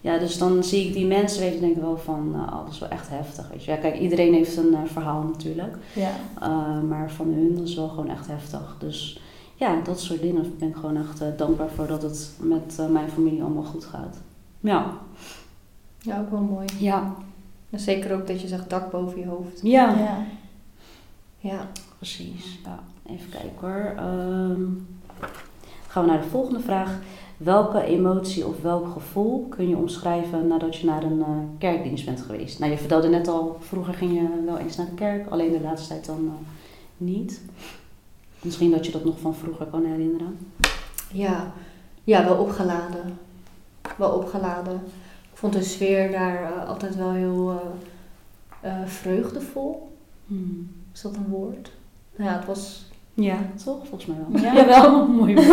[0.02, 2.64] Ja, dus dan zie ik die mensen, weet je, denk ik wel van, nou, oh,
[2.64, 3.72] dat is wel echt heftig, weet je.
[3.72, 5.78] Ja, kijk, iedereen heeft een eh, verhaal natuurlijk.
[5.94, 6.12] Ja.
[6.42, 8.76] Uh, maar van hun, dat is wel gewoon echt heftig.
[8.80, 9.20] Dus
[9.64, 12.88] ja, dat soort dingen ben ik gewoon echt eh, dankbaar voor dat het met eh,
[12.88, 14.18] mijn familie allemaal goed gaat.
[14.60, 14.98] Ja.
[16.00, 16.66] Ja, ook wel mooi.
[16.80, 17.16] Ja.
[17.70, 19.60] En zeker ook dat je zegt dak boven je hoofd.
[19.62, 19.98] Ja.
[19.98, 20.26] Ja.
[21.40, 21.68] Ja.
[21.98, 22.60] Precies.
[22.64, 22.80] Ja.
[23.06, 23.94] Even kijken hoor.
[23.98, 24.64] Ehm,
[25.88, 27.00] gaan we naar de volgende vraag.
[27.38, 32.22] Welke emotie of welk gevoel kun je omschrijven nadat je naar een eh, kerkdienst bent
[32.22, 32.60] geweest?
[32.60, 35.62] Nou, je vertelde net al, vroeger ging je wel eens naar de kerk, alleen de
[35.62, 36.48] laatste tijd dan eh,
[36.98, 37.42] niet.
[38.44, 40.38] Misschien dat je dat nog van vroeger kan herinneren.
[41.12, 41.54] Ja.
[42.04, 43.18] Ja, wel opgeladen.
[43.98, 44.82] Wel opgeladen.
[45.32, 47.62] Ik vond de sfeer daar eh, altijd wel heel
[48.62, 49.92] eh, eh, vreugdevol.
[50.28, 50.72] Hmm.
[50.94, 51.72] Is dat een woord?
[52.16, 52.92] Nou ja, het was...
[53.14, 53.88] Ja, toch?
[53.88, 54.42] Volgens mij wel.
[54.42, 54.54] Ja.
[54.60, 55.36] Jawel, mooi.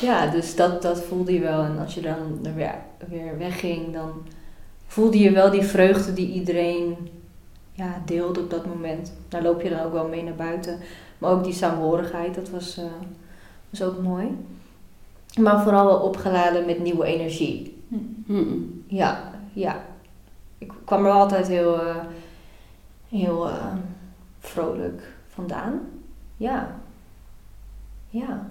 [0.00, 1.62] Ja, dus dat, dat voelde je wel.
[1.62, 2.74] En als je dan er weer,
[3.08, 4.10] weer wegging, dan
[4.86, 6.96] voelde je wel die vreugde die iedereen
[7.78, 9.12] ja, deelde op dat moment.
[9.28, 10.78] Daar loop je dan ook wel mee naar buiten.
[11.18, 12.84] Maar ook die saamhorigheid, dat was, eh,
[13.70, 14.36] was ook mooi.
[15.40, 17.82] Maar vooral wel opgeladen met nieuwe energie.
[18.26, 18.84] Hmm.
[18.86, 19.84] Ja, ja.
[20.58, 21.96] Ik kwam er altijd heel, eh,
[23.08, 23.74] heel eh,
[24.38, 25.80] vrolijk vandaan.
[26.36, 26.76] Ja.
[28.08, 28.46] Ja.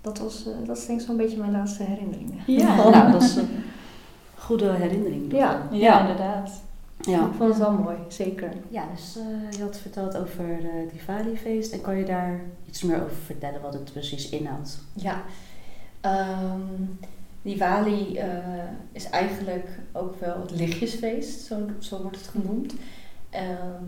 [0.00, 2.42] Dat, was, eh, dat is denk ik zo'n beetje mijn laatste herinneringen.
[2.46, 3.64] Ja, nou, dat is een
[4.38, 5.32] goede herinnering.
[5.32, 5.68] Ja.
[5.70, 6.63] Ja, inderdaad.
[7.06, 7.26] Ja.
[7.26, 8.52] Ik vond het wel mooi, zeker.
[8.68, 11.72] Ja, dus eh, je had verteld over uh, Diwali-feest.
[11.72, 14.78] En kan je daar iets meer over vertellen wat het precies inhoudt?
[14.92, 15.22] Ja.
[16.00, 16.60] Ehm
[17.42, 18.28] Diwali eh,
[18.92, 22.74] is eigenlijk ook wel het lichtjesfeest, zo, zo wordt het genoemd.
[23.30, 23.84] Ehm,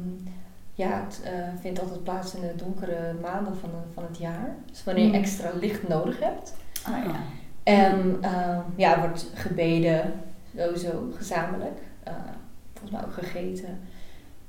[0.75, 4.55] ja, het eh, vindt altijd plaats in de donkere maanden van, van het jaar.
[4.71, 5.15] Dus wanneer je Mm.
[5.15, 6.55] extra licht nodig hebt.
[6.85, 7.17] Ah, ja.
[7.63, 10.13] En ehm, ja, er wordt gebeden,
[10.57, 11.79] sowieso, gezamenlijk.
[12.89, 13.79] Volgens mij ook gegeten.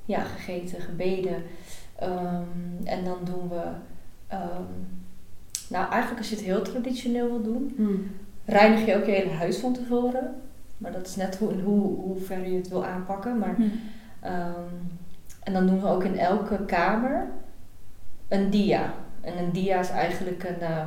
[0.04, 1.42] Ja, gegeten, gebeden.
[1.98, 3.62] Ehm, en dan doen we...
[4.26, 4.62] ehm,
[5.68, 7.72] nou, eigenlijk als je het heel traditioneel wil doen...
[7.76, 8.10] Hmm.
[8.44, 10.34] reinig je ook je hele huis van tevoren.
[10.78, 13.38] Maar dat is net hoe, hoe, hoe ver je het wil aanpakken.
[13.38, 13.62] Maar, Hm.
[14.20, 14.52] ehm,
[15.42, 17.26] en dan doen we ook in elke kamer
[18.28, 18.94] een dia.
[19.20, 20.86] En een dia is eigenlijk een, eh,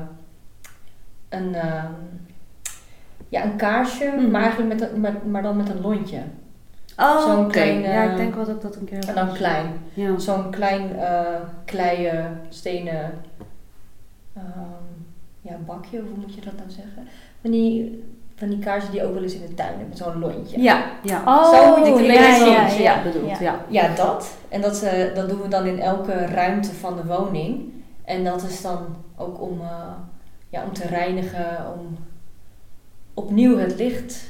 [1.30, 1.56] een,
[3.30, 4.32] ja, een kaarsje, Mhm.
[4.32, 6.20] maar, eigenlijk met een, maar dan met een lontje.
[7.02, 7.52] Oh, Zo'n oké.
[7.52, 9.38] klein, ja, eh, ik denk wel dat ik dat een keer En heb dan gezien.
[9.40, 9.66] klein.
[9.94, 10.20] Ja.
[10.20, 11.36] Zo'n klein eh
[11.66, 13.12] kleien stenen
[14.34, 14.84] ehm,
[15.42, 17.08] ja, bakje, of hoe moet je dat nou zeggen?
[17.42, 18.04] Van die,
[18.36, 20.62] van die kaarsen die ook wel eens in de tuin hebt, met zo'n lontje.
[20.62, 21.22] Ja, ja.
[21.26, 23.38] Oh, Zo moet ik ja, ja, ja, ja, bedoeld, Ja.
[23.42, 23.60] ja.
[23.68, 24.38] Ja, dat.
[24.50, 27.72] En dat, eh, dat doen we dan in elke ruimte van de woning.
[28.06, 29.94] En dat is dan ook om, eh,
[30.50, 31.98] ja, om te reinigen, om
[33.14, 34.24] opnieuw het licht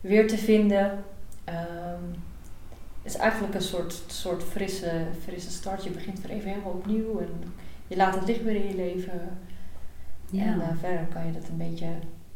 [0.00, 1.04] weer te vinden.
[1.44, 1.54] Het
[3.02, 5.84] is eigenlijk een soort, soort frisse, frisse start.
[5.84, 7.54] Je begint weer even helemaal opnieuw en
[7.86, 9.38] je laat het licht weer in je leven.
[10.30, 10.44] Ja.
[10.44, 11.88] En eh, verder kan je dat een beetje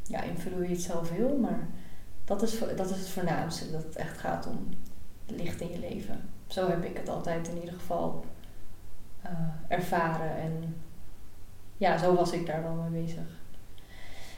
[0.03, 0.23] ja,
[0.55, 1.37] hoe je het zelf wil.
[1.37, 1.69] Maar
[2.25, 4.69] Dat is, dat is het voornaamste, dat het echt gaat om
[5.27, 6.21] licht in je leven.
[6.47, 8.25] Zo heb ik het altijd in ieder geval
[9.23, 9.31] eh,
[9.69, 10.37] ervaren.
[10.37, 10.77] En
[11.77, 13.25] ja, zo was ik daar wel mee bezig.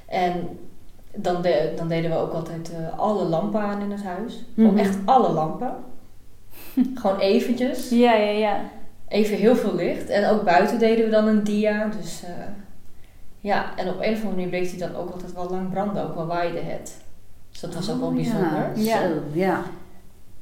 [0.07, 0.59] En
[1.17, 4.45] dan, de, dan deden we ook altijd eh, alle lampen aan in het huis.
[4.55, 4.79] Mhm.
[4.79, 5.77] echt alle lampen.
[7.01, 7.89] Gewoon eventjes.
[7.89, 8.61] Ja, ja, ja.
[9.09, 10.09] Even heel veel licht.
[10.09, 11.91] En ook buiten deden we dan een dia.
[12.01, 12.31] Dus eh,
[13.41, 16.05] ja, en op een of andere manier bleef die dan ook altijd wel lang branden.
[16.05, 16.97] Ook al waaide het.
[17.51, 18.71] Dus dat was ook wel Oh, bijzonder.
[18.75, 19.03] Ja.
[19.03, 19.63] Zo, ja.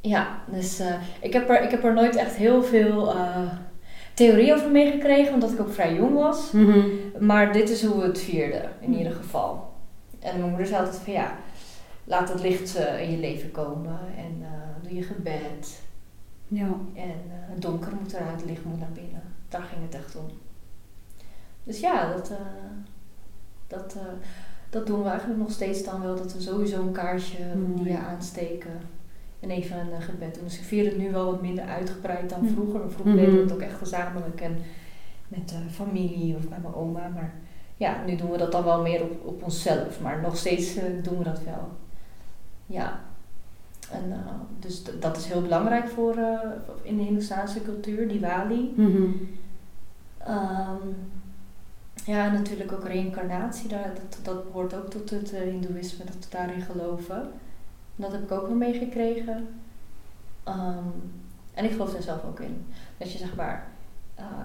[0.00, 3.50] Ja, dus eh, ik, heb er, ik heb er nooit echt heel veel eh,
[4.14, 6.50] theorie over meegekregen, omdat ik ook vrij jong was.
[6.50, 6.80] Mhm.
[7.18, 9.74] Maar dit is hoe we het vierden, in ieder geval.
[10.20, 11.34] En mijn moeder zei altijd van ja,
[12.04, 13.98] laat het licht eh, in je leven komen.
[14.16, 15.80] En eh, doe je gebed.
[16.48, 16.66] Ja.
[16.94, 19.22] En eh, het donker moet eruit, het licht moet naar binnen.
[19.48, 20.26] Daar ging het echt om.
[21.64, 22.36] Dus ja, dat, eh,
[23.66, 24.02] dat, eh,
[24.70, 26.16] dat doen we eigenlijk nog steeds dan wel.
[26.16, 27.82] Dat we sowieso een kaarsje Mooi.
[27.82, 28.80] dia aansteken.
[29.40, 30.44] En even een gebed doen.
[30.44, 32.78] Dus ik vier het nu wel wat minder uitgebreid dan vroeger.
[32.80, 34.58] Want Vroeger deden we het ook echt gezamenlijk en
[35.28, 37.08] met de familie of met mijn oma.
[37.08, 37.34] Maar
[37.76, 40.00] ja, nu doen we dat dan wel meer op, op onszelf.
[40.00, 41.68] Maar nog steeds doen we dat wel.
[42.66, 43.00] Ja.
[43.90, 46.40] En, eh, dus dat is heel belangrijk voor, eh,
[46.82, 48.74] in de Hindoestaanse cultuur, Diwali.
[50.18, 50.88] Ehm,
[52.04, 53.68] ja, natuurlijk ook reïncarnatie.
[53.68, 57.30] Daar, dat, dat hoort ook tot het eh, Hindoeïsme, dat we daarin geloven.
[57.96, 59.48] Dat heb ik ook wel meegekregen.
[60.44, 60.88] Ehm,
[61.54, 62.66] en ik geloof er zelf ook in.
[62.98, 63.66] Dat je zeg maar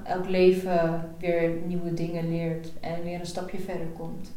[0.04, 4.32] elk leven weer nieuwe dingen leert en weer een stapje verder komt.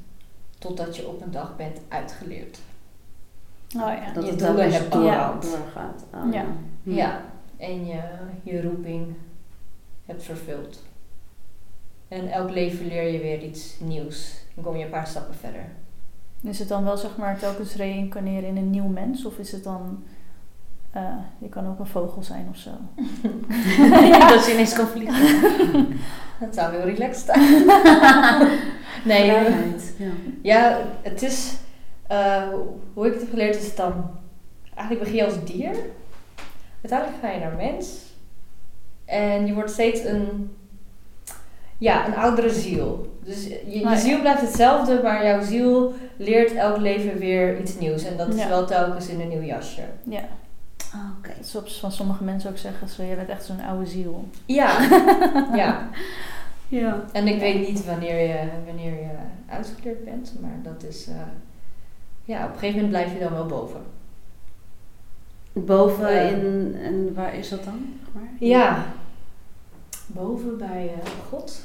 [0.58, 2.58] Totdat je op een dag bent uitgeleerd.
[3.76, 4.12] Oh ja.
[4.12, 5.42] Dat Je het doelen telkens hebt door- behaald.
[5.42, 6.04] doorgaat.
[6.10, 6.44] Ah, Ja.
[6.82, 7.20] Ja,
[7.56, 8.00] en je,
[8.42, 9.06] je roeping
[10.06, 10.82] hebt vervuld.
[12.08, 14.32] En elk leven leer je weer iets nieuws.
[14.54, 15.64] Dan kom je een paar stappen verder.
[16.42, 19.24] Is het dan wel zeg maar telkens reïncarneren in een nieuw mens?
[19.24, 20.02] Of is het dan...
[20.90, 21.02] eh,
[21.38, 22.70] je kan ook een vogel zijn of zo.
[24.28, 25.86] dat je ineens kan vliegen.
[26.40, 27.66] Dat zou heel relaxed zijn.
[29.10, 29.54] nee, eh,
[29.98, 30.10] Ja.
[30.42, 31.54] ja, het is...
[32.06, 32.42] eh,
[32.94, 34.10] hoe ik het heb geleerd is het dan...
[34.74, 35.76] Eigenlijk begin je als dier.
[36.82, 37.86] Uiteindelijk ga je naar mens.
[39.04, 40.56] En je wordt steeds een...
[41.78, 43.18] Ja, een oudere ziel.
[43.24, 48.04] Dus je, je ziel blijft hetzelfde, maar jouw ziel leert elk leven weer iets nieuws.
[48.04, 48.48] En dat is Ja.
[48.48, 49.82] wel telkens in een nieuw jasje.
[50.02, 50.22] Ja.
[50.92, 51.30] Ah, Oké.
[51.40, 54.24] Zoals van sommige mensen ook zeggen, zo, je bent echt zo'n oude ziel.
[54.44, 54.80] Ja,
[55.62, 55.88] ja.
[56.68, 57.04] Ja.
[57.12, 59.08] En ik weet niet wanneer je, wanneer je
[59.48, 61.06] uitgeleerd bent, maar dat is...
[61.06, 61.14] eh,
[62.24, 63.80] ja, op een gegeven moment blijf je dan wel boven.
[65.52, 66.20] Boven Ja.
[66.20, 67.86] in, en waar is dat dan?
[68.38, 68.86] Ja,
[70.06, 71.60] boven bij eh, God.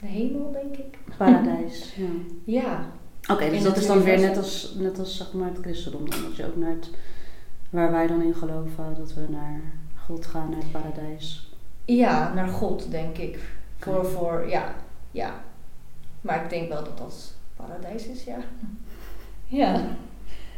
[0.00, 0.98] De hemel, denk ik.
[1.16, 1.94] Paradijs.
[1.96, 2.06] Ja.
[2.44, 2.86] Ja,
[3.34, 6.10] Oké, dus In dat is dan weer net als, net als zeg maar, het christendom.
[6.10, 6.90] Dan dat je ook naar het,
[7.70, 9.60] waar wij dan in geloven, dat we naar
[10.06, 11.52] God gaan, naar het paradijs.
[11.84, 13.38] ja, naar God, denk ik.
[13.78, 14.74] Voor, voor, ja,
[15.10, 15.34] ja.
[16.20, 18.38] Maar ik denk wel dat dat paradijs is, ja.
[19.46, 19.80] Ja.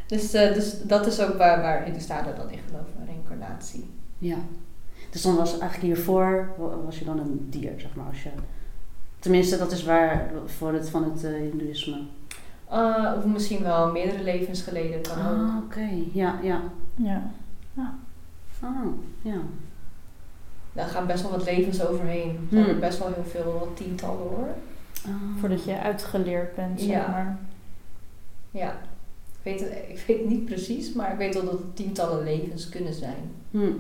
[0.07, 3.91] Dus, eh, dus dat is ook waar, waar Hindustanen dan in geloven, reïncarnatie.
[4.19, 4.37] Ja.
[5.11, 8.07] Dus dan was eigenlijk hiervoor, wa- was je dan een dier, zeg maar.
[8.07, 8.31] Als je,
[9.19, 11.99] tenminste, dat is waar voor het van het eh, hindoeïsme.
[12.71, 15.49] Eh, of misschien wel meerdere levens geleden kan ook.
[15.49, 15.89] Ah, oké.
[16.13, 16.61] Ja, ja.
[16.95, 17.31] Ja.
[18.63, 18.87] Oh,
[19.23, 19.37] ja.
[20.73, 22.29] Daar gaan best wel wat levens overheen.
[22.29, 22.81] Er zijn Hmm.
[22.81, 24.49] best wel heel veel, wel tientallen hoor.
[25.07, 25.13] Ah.
[25.41, 27.09] Voordat je uitgeleerd bent, zeg Ja.
[27.09, 27.39] maar.
[28.57, 28.71] Ja.
[29.43, 32.25] Ik weet, het, ik weet het niet precies, maar ik weet wel dat het tientallen
[32.25, 33.35] levens kunnen zijn.
[33.51, 33.73] Hm.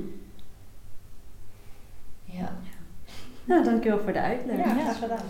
[2.24, 2.56] Ja.
[3.44, 4.56] Nou, dankjewel voor de uitleg.
[4.56, 5.24] Ja, graag gedaan.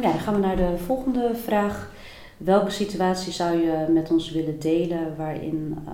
[0.00, 1.90] dan gaan we naar de volgende vraag.
[2.36, 5.92] Welke situatie zou je met ons willen delen waarin eh,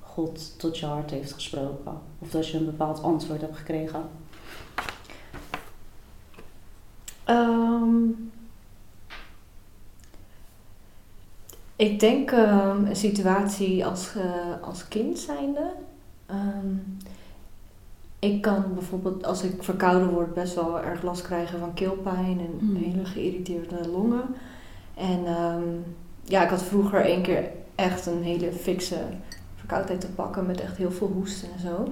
[0.00, 2.00] God tot je hart heeft gesproken?
[2.18, 4.02] Of dat je een bepaald antwoord hebt gekregen?
[7.24, 8.08] Ehm,
[11.76, 15.70] ik denk ehm, een situatie als, eh, als kind zijnde.
[16.26, 16.76] Ehm,
[18.18, 22.58] ik kan bijvoorbeeld als ik verkouden word best wel erg last krijgen van keelpijn en
[22.58, 22.76] Hmm.
[22.76, 24.22] hele geïrriteerde longen.
[24.94, 25.62] En ehm,
[26.24, 28.98] ja, ik had vroeger één keer echt een hele fikse
[29.56, 31.88] verkoudheid te pakken met echt heel veel hoesten en zo.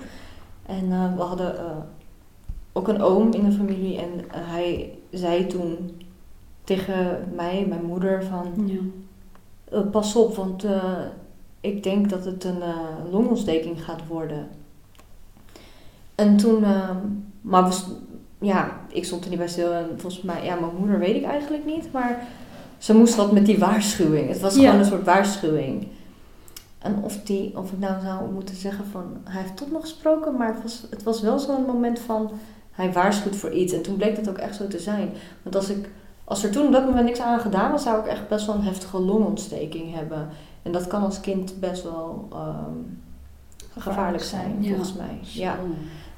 [0.67, 1.77] En eh, we hadden eh,
[2.73, 6.03] ook een oom in de familie en hij zei toen
[6.65, 8.81] tegen mij mijn moeder van Ja.
[9.73, 10.99] Eh, pas op, want eh,
[11.61, 12.77] ik denk dat het een eh,
[13.11, 14.49] longontsteking gaat worden.
[16.15, 16.97] En toen, ehm,
[17.41, 17.91] maar we st-
[18.41, 21.25] ja, ik stond er niet bij stil en volgens mij, ja, mijn moeder weet ik
[21.25, 22.27] eigenlijk niet, maar
[22.79, 24.29] ze moest wat met die waarschuwing.
[24.29, 24.65] Het was Ja.
[24.65, 25.87] gewoon een soort waarschuwing.
[26.79, 30.37] En of, die, of ik nou zou moeten zeggen van, hij heeft toch nog gesproken,
[30.37, 32.31] maar het was, het was wel zo'n moment van,
[32.71, 33.73] hij waarschuwt voor iets.
[33.73, 35.11] En toen bleek dat ook echt zo te zijn.
[35.43, 35.89] Want als, ik,
[36.33, 38.55] als er toen op dat moment niks aan gedaan was, zou ik echt best wel
[38.55, 40.29] een heftige longontsteking hebben.
[40.63, 42.79] En dat kan als kind best wel ehm,
[43.79, 44.69] gevaarlijk zijn, Ja.
[44.69, 45.19] volgens mij.
[45.23, 45.55] Ja.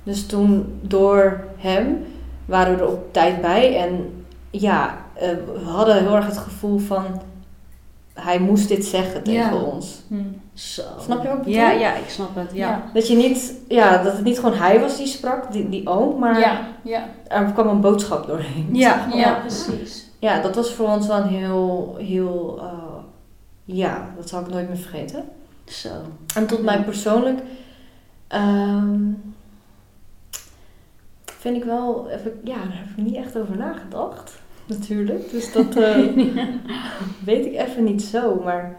[0.03, 2.05] Dus toen door hem
[2.45, 3.77] waren we er op tijd bij.
[3.79, 5.29] En ja, eh,
[5.63, 7.05] we hadden heel erg het gevoel van
[8.13, 9.63] hij moest dit zeggen tegen Ja.
[9.63, 10.03] ons.
[10.09, 10.15] Hm.
[10.53, 10.83] Zo.
[11.01, 11.81] Snap je wat ik Ja, bedoel?
[11.81, 12.51] ja, ik snap het.
[12.53, 12.83] Ja.
[12.93, 16.19] Dat, je niet, ja, dat het niet gewoon hij was die sprak, die, die oom,
[16.19, 18.69] maar ja, ja, er kwam een boodschap doorheen.
[18.73, 19.07] Ja.
[19.13, 20.04] ja, precies.
[20.25, 23.03] Ja, dat was voor ons wel een heel, heel, eh,
[23.65, 25.25] ja, dat zal ik nooit meer vergeten.
[25.65, 25.89] Zo.
[26.35, 27.39] En tot mij persoonlijk
[28.29, 29.01] ehm,
[31.25, 34.33] vind ik wel, heb ik, ja, daar heb ik niet echt over nagedacht,
[34.67, 35.31] natuurlijk.
[35.31, 35.99] Dus dat eh,
[37.25, 38.77] weet ik even niet zo, maar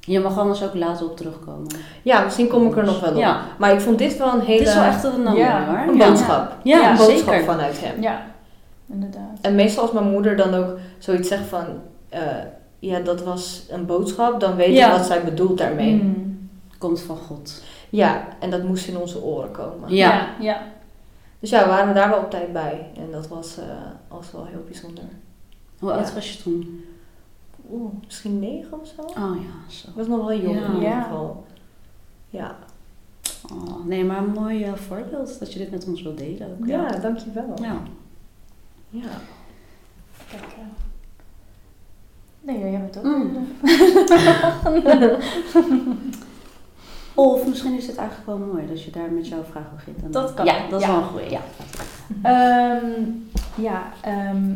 [0.00, 1.66] Je mag anders ook later op terugkomen.
[2.02, 3.16] ja, misschien kom ik er nog wel op.
[3.18, 3.42] Ja.
[3.58, 5.66] Maar ik vond dit wel een hele Het is wel echt een nummer Ja.
[5.66, 5.78] hoor.
[5.92, 6.08] een Ja.
[6.08, 6.56] boodschap.
[6.62, 7.44] Ja, een boodschap zeker.
[7.44, 8.02] vanuit hem.
[8.02, 8.26] Ja,
[8.86, 9.38] inderdaad.
[9.40, 11.64] En meestal als mijn moeder dan ook zoiets zegt van,
[12.08, 12.20] eh,
[12.78, 14.86] ja, dat was een boodschap, dan weet Ja.
[14.92, 16.00] ik wat zij bedoelt daarmee.
[16.00, 16.12] Hm.
[16.78, 17.62] Komt van God.
[17.90, 19.94] Ja, en dat moest in onze oren komen.
[19.94, 20.12] Ja.
[20.12, 20.62] ja, ja.
[21.40, 22.90] Dus ja, we waren daar wel op tijd bij.
[22.96, 23.64] En dat was, eh,
[24.08, 25.04] was wel heel bijzonder.
[25.78, 26.14] Hoe oud Ja.
[26.14, 26.84] was je toen?
[27.70, 29.02] Oeh, misschien negen of zo?
[29.02, 29.88] Oh ja, zo.
[29.88, 30.66] Ik was nog wel jong Ja.
[30.66, 31.44] in ieder geval.
[32.30, 32.56] Ja,
[33.52, 36.56] Oh, nee, maar een mooi eh, voorbeeld dat je dit met ons wil delen.
[36.60, 36.66] Ook.
[36.66, 37.52] ja dankjewel.
[37.62, 37.76] Ja.
[38.94, 39.10] Ja.
[40.30, 40.66] Kijk, ja.
[42.40, 43.04] Nee, jij bent ook.
[43.04, 43.46] Mm.
[47.14, 50.02] Of misschien is het eigenlijk wel mooi dat je daar met jouw vraag begint.
[50.02, 50.92] En Dat kan, Ja, dat is ja.
[50.92, 51.30] wel een goeie.
[51.30, 51.40] Ja.
[52.22, 53.00] Ehm,
[53.54, 54.52] ja, ehm,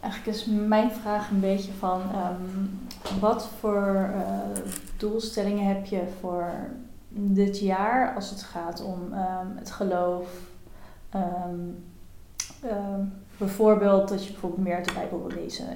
[0.00, 4.62] eigenlijk is mijn vraag een beetje van ehm, wat voor eh,
[4.96, 6.52] doelstellingen heb je voor
[7.08, 10.28] dit jaar als het gaat om ehm, het geloof?
[11.10, 11.58] Ehm,
[12.62, 13.00] ehm,
[13.38, 15.72] bijvoorbeeld dat je bijvoorbeeld meer de Bijbel wil lezen,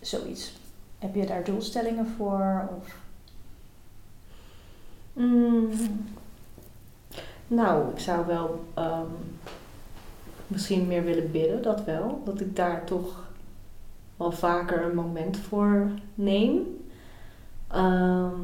[0.00, 0.58] zoiets.
[0.98, 2.68] Heb je daar doelstellingen voor?
[2.78, 2.96] Of?
[5.12, 5.70] Mm.
[7.46, 9.06] Nou, ik zou wel ehm,
[10.46, 12.22] misschien meer willen bidden, dat wel.
[12.24, 13.28] Dat ik daar toch
[14.16, 16.62] wel vaker een moment voor neem.
[17.68, 18.40] Ehm,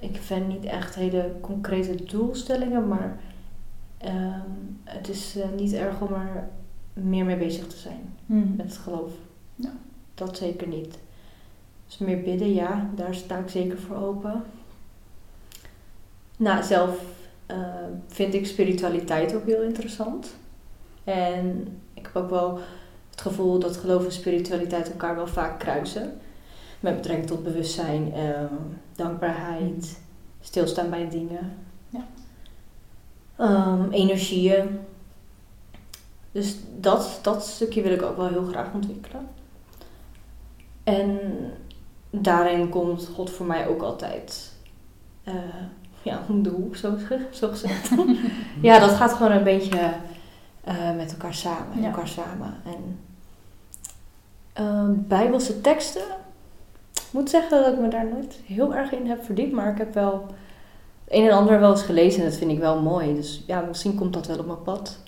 [0.00, 3.20] ik vind niet echt hele concrete doelstellingen, maar
[3.98, 4.50] ehm,
[4.84, 6.48] het is eh, niet erg om er
[7.02, 8.14] meer mee bezig te zijn
[8.56, 9.12] met het geloof.
[9.54, 9.72] Ja.
[10.14, 10.98] Dat zeker niet.
[11.86, 14.44] Dus meer bidden, ja, daar sta ik zeker voor open.
[16.36, 17.00] Nou, zelf
[17.46, 17.58] eh,
[18.06, 20.34] vind ik spiritualiteit ook heel interessant.
[21.04, 22.58] En ik heb ook wel
[23.10, 26.18] het gevoel dat geloof en spiritualiteit elkaar wel vaak kruisen.
[26.80, 28.54] Met betrekking tot bewustzijn, ehm,
[28.94, 29.98] dankbaarheid,
[30.40, 31.56] stilstaan bij dingen.
[31.88, 32.06] Ja.
[33.36, 34.78] Ehm, energieën.
[36.36, 39.28] Dus dat, dat stukje wil ik ook wel heel graag ontwikkelen.
[40.84, 41.18] En
[42.10, 44.52] daarin komt God voor mij ook altijd
[45.24, 45.34] eh,
[46.02, 46.94] ja, om de hoek, zo,
[47.30, 47.90] zo gezegd.
[48.62, 49.92] ja, dat gaat gewoon een beetje
[50.64, 51.80] eh, met elkaar samen.
[51.80, 51.86] Ja.
[51.86, 52.54] Elkaar samen.
[52.64, 52.98] En
[54.52, 56.04] ehm, Bijbelse teksten.
[56.92, 59.78] Ik moet zeggen dat ik me daar nooit heel erg in heb verdiept, maar ik
[59.78, 60.26] heb wel
[61.04, 63.14] het een en ander wel eens gelezen en dat vind ik wel mooi.
[63.14, 65.04] Dus ja, misschien komt dat wel op mijn pad.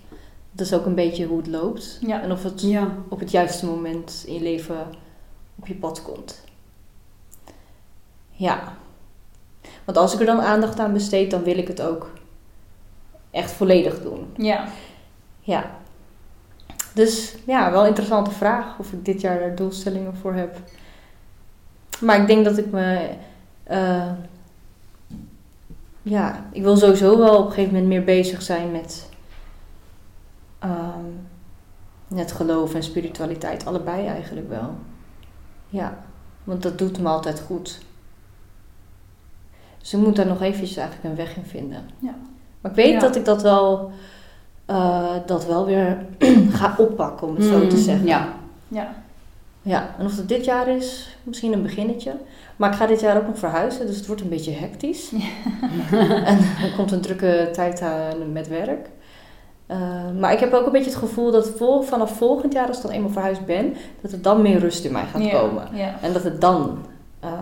[0.59, 1.99] Dat is ook een beetje hoe het loopt.
[2.01, 2.23] Ja.
[2.23, 2.95] En of het Ja.
[3.09, 4.87] op het juiste moment in je leven
[5.59, 6.45] op je pad komt.
[8.31, 8.73] Ja.
[9.85, 12.11] Want als ik er dan aandacht aan besteed, dan wil ik het ook
[13.31, 14.27] echt volledig doen.
[14.37, 14.69] Ja,
[15.41, 15.71] Ja.
[16.95, 20.57] Dus ja, wel een interessante vraag of ik dit jaar daar doelstellingen voor heb.
[22.01, 23.09] Maar ik denk dat ik me.
[23.63, 24.11] eh,
[26.03, 29.08] ja, ik wil sowieso wel op een gegeven moment meer bezig zijn met.
[30.59, 31.05] Ehm
[32.09, 33.67] met geloof en spiritualiteit.
[33.67, 34.75] Allebei eigenlijk wel.
[35.69, 35.99] Ja,
[36.45, 37.79] want dat doet me altijd goed.
[39.79, 41.85] Dus ik moet daar nog eventjes eigenlijk een weg in vinden.
[41.99, 42.15] Ja.
[42.61, 42.99] Maar ik weet Ja.
[42.99, 43.91] dat ik dat wel,
[44.67, 46.07] eh, dat wel weer
[46.59, 48.07] ga oppakken, om het zo te Mm, zeggen.
[48.07, 48.29] Ja.
[48.69, 48.95] ja,
[49.63, 52.13] Ja, en of het dit jaar is, misschien een beginnetje.
[52.57, 55.13] Maar ik ga dit jaar ook nog verhuizen, dus het wordt een beetje hectisch.
[56.31, 58.89] en er komt een drukke tijd aan met werk.
[59.69, 62.77] Eh, maar ik heb ook een beetje het gevoel dat vol, vanaf volgend jaar, als
[62.77, 65.69] ik dan eenmaal verhuisd ben, dat er dan meer rust in mij gaat komen.
[66.03, 66.79] En dat het dan,
[67.21, 67.33] eh,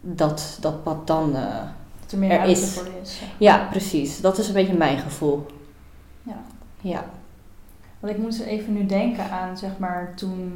[0.00, 1.42] dat, dat pad dan, eh,
[2.00, 2.72] Dat er meer Er is.
[2.72, 3.22] voor is.
[3.38, 5.46] ja precies, dat is een beetje mijn gevoel.
[6.22, 6.36] Ja.
[6.80, 7.04] Ja.
[8.00, 10.52] Want ik moest even nu denken aan, zeg maar, toen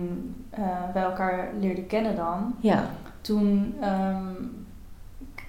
[0.92, 2.54] wij elkaar leerden kennen dan.
[2.60, 2.90] Ja.
[3.20, 4.32] toen ehm,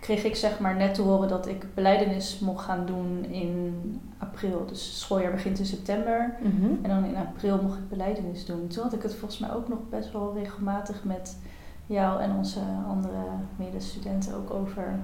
[0.05, 4.65] kreeg ik zeg maar net te horen dat ik beleidenis mocht gaan doen in april.
[4.65, 6.35] Dus het schooljaar begint in september.
[6.41, 6.65] Mhm.
[6.81, 8.67] En dan in april mocht ik beleidenis doen.
[8.67, 11.37] Toen had ik het volgens mij ook nog best wel regelmatig met
[11.85, 13.23] jou en onze andere
[13.55, 14.95] medestudenten ook over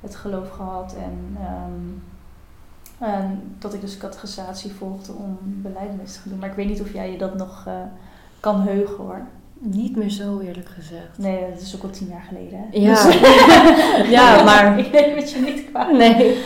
[0.00, 0.94] het geloof gehad.
[0.94, 6.40] En, ehm, en dat ik dus catechisatie volgde om beleidenis te gaan doen.
[6.40, 7.74] Maar ik weet niet of jij je dat nog eh,
[8.40, 9.20] kan heugen hoor.
[9.64, 11.18] Niet meer zo eerlijk gezegd.
[11.18, 12.58] Nee, dat is ook al tien jaar geleden.
[12.58, 12.78] Hè?
[12.78, 13.04] Ja.
[13.04, 13.20] Dus-
[14.16, 15.98] ja, maar ik neem het je niet kwalijk.
[15.98, 16.38] nee.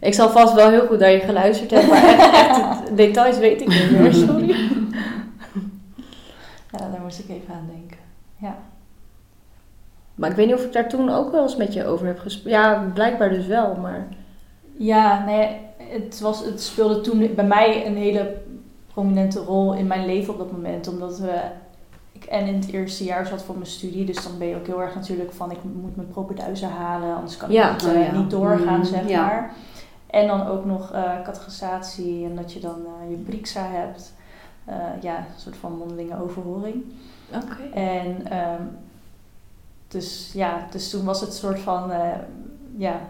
[0.00, 3.38] Ik zal vast wel heel goed naar je geluisterd hebben, maar echt, echt de details
[3.38, 4.54] weet ik niet meer, sorry.
[6.78, 7.96] Ja, daar moest ik even aan denken.
[8.36, 8.56] Ja.
[10.14, 12.18] Maar ik weet niet of ik daar toen ook wel eens met je over heb
[12.18, 12.50] gesproken.
[12.50, 14.08] Ja, blijkbaar dus wel, maar...
[14.76, 18.36] Ja, nee, het, was, het speelde toen bij mij een hele
[18.92, 20.88] prominente rol in mijn leven op dat moment.
[20.88, 21.40] Omdat we,
[22.14, 24.04] ik en in het eerste jaar zat voor mijn studie.
[24.04, 27.14] Dus dan ben je ook heel erg natuurlijk van ik moet mijn propenduizen halen.
[27.16, 27.66] Anders kan Ja.
[27.66, 28.18] ik niet, Oh, eh, ja.
[28.18, 29.26] niet doorgaan, Mm, zeg ja.
[29.26, 29.52] maar.
[30.06, 34.12] En dan ook nog eh catechisatie en dat je dan eh, je brixa hebt.
[34.64, 36.82] Eh, ja, een soort van mondelinge overhoring.
[37.34, 37.78] Oké.
[37.78, 38.62] En ehm,
[39.88, 42.08] dus ja, dus toen was het soort van, eh,
[42.76, 43.00] ja,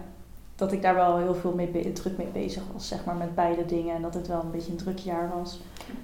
[0.55, 3.35] dat ik daar wel heel veel mee be- druk mee bezig was, zeg maar, met
[3.35, 3.95] beide dingen.
[3.95, 5.59] En dat het wel een beetje een druk jaar was.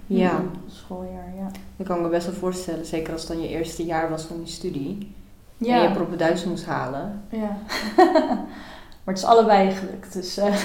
[0.08, 1.52] Ja, Mm, Schooljaar, ja.
[1.78, 2.86] dat kan ik me best wel voorstellen.
[2.86, 4.98] Zeker als het dan je eerste jaar was van je studie.
[5.60, 7.22] En Ja, je proppen Duits moest halen.
[7.30, 7.58] ja.
[9.04, 10.56] maar het is allebei gelukt, dus eh,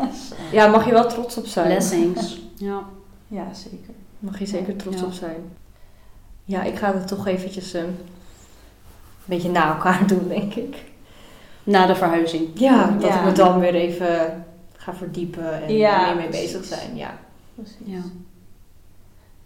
[0.52, 1.66] Ja, mag je wel trots op zijn.
[1.66, 2.40] Blessings.
[2.58, 2.82] Ja.
[3.28, 3.94] ja, zeker.
[4.18, 5.04] Mag je zeker trots Ja.
[5.06, 5.36] op zijn.
[6.44, 7.96] Ja, ik ga het toch eventjes eh, een
[9.24, 10.76] beetje na elkaar doen, denk ik.
[11.64, 12.48] Na de verhuizing.
[12.54, 13.18] Ja, dat Ja.
[13.18, 14.44] ik me dan weer even
[14.76, 16.96] ga verdiepen en Ja, er meer mee bezig zijn.
[16.96, 17.18] Ja.
[17.54, 17.76] Precies.
[17.84, 18.00] Ja.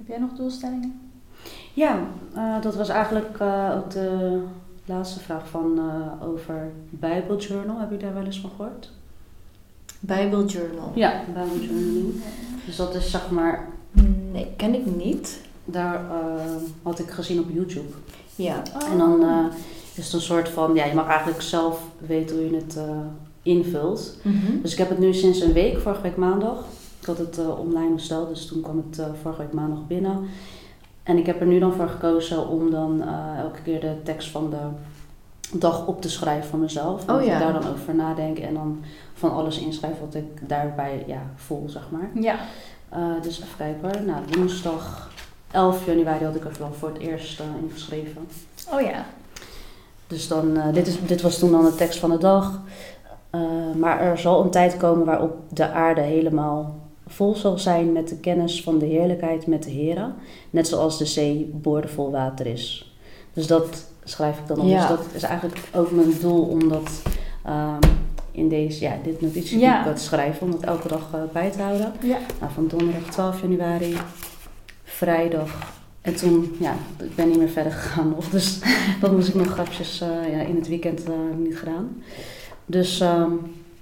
[0.00, 1.00] Heb jij nog doelstellingen?
[1.74, 1.98] Ja,
[2.34, 4.40] eh, dat was eigenlijk eh, ook de
[4.84, 7.78] laatste vraag van eh, over Bijbeljournal.
[7.78, 8.90] Heb je daar wel eens van gehoord?
[10.00, 10.92] Bijbeljournal.
[10.94, 12.14] Ja, Bijbeljournaling.
[12.66, 13.68] Dus dat is zeg maar,
[14.32, 15.40] Nee, ken ik niet.
[15.64, 17.88] daar eh, had ik gezien op YouTube.
[18.36, 18.62] Ja.
[18.90, 19.44] En dan eh,
[19.94, 22.90] is het een soort van, ja, je mag eigenlijk zelf weten hoe je het eh,
[23.42, 24.16] invult.
[24.22, 24.60] Mhm.
[24.62, 26.64] Dus ik heb het nu sinds een week, vorige week maandag.
[27.00, 30.28] Ik had het eh, online besteld, dus toen kwam het eh, vorige week maandag binnen.
[31.02, 34.30] En ik heb er nu dan voor gekozen om dan eh, elke keer de tekst
[34.30, 34.68] van de
[35.58, 37.06] dag op te schrijven van mezelf.
[37.06, 37.32] En Oh ja.
[37.32, 38.84] ik daar dan over nadenk en dan
[39.14, 42.10] van alles inschrijf wat ik daarbij ja, voel, zeg maar.
[42.14, 42.38] Ja.
[43.22, 44.02] Dus even kijken hoor.
[44.06, 45.10] Nou, woensdag
[45.50, 48.28] 11 januari had ik er wel voor het eerst ingeschreven.
[48.72, 49.04] Oh ja.
[50.06, 52.60] Dus dan, dit, is, dit was toen dan de tekst van de dag.
[53.76, 56.79] Maar er zal een tijd komen waarop de aarde helemaal
[57.10, 60.14] vol zal zijn met de kennis van de heerlijkheid met de Heren.
[60.50, 62.94] Net zoals de zee boordevol water is.
[63.32, 64.68] Dus dat schrijf ik dan op.
[64.68, 64.88] Ja.
[64.88, 67.02] Dus dat is eigenlijk ook mijn doel om dat
[67.44, 67.78] ehm,
[68.30, 69.92] in deze, ja, dit notitieboek Ja.
[69.94, 70.46] te schrijven.
[70.46, 71.92] Om dat elke dag eh, bij te houden.
[72.02, 72.18] Ja.
[72.40, 73.96] Nou, van donderdag 12 januari,
[74.84, 75.78] vrijdag.
[76.00, 78.28] En toen, ja, ik ben niet meer verder gegaan nog.
[78.28, 78.58] Dus
[79.00, 82.02] dat moest ik nog grapjes eh, ja, in het weekend eh, niet gedaan.
[82.66, 83.32] Dus ehm,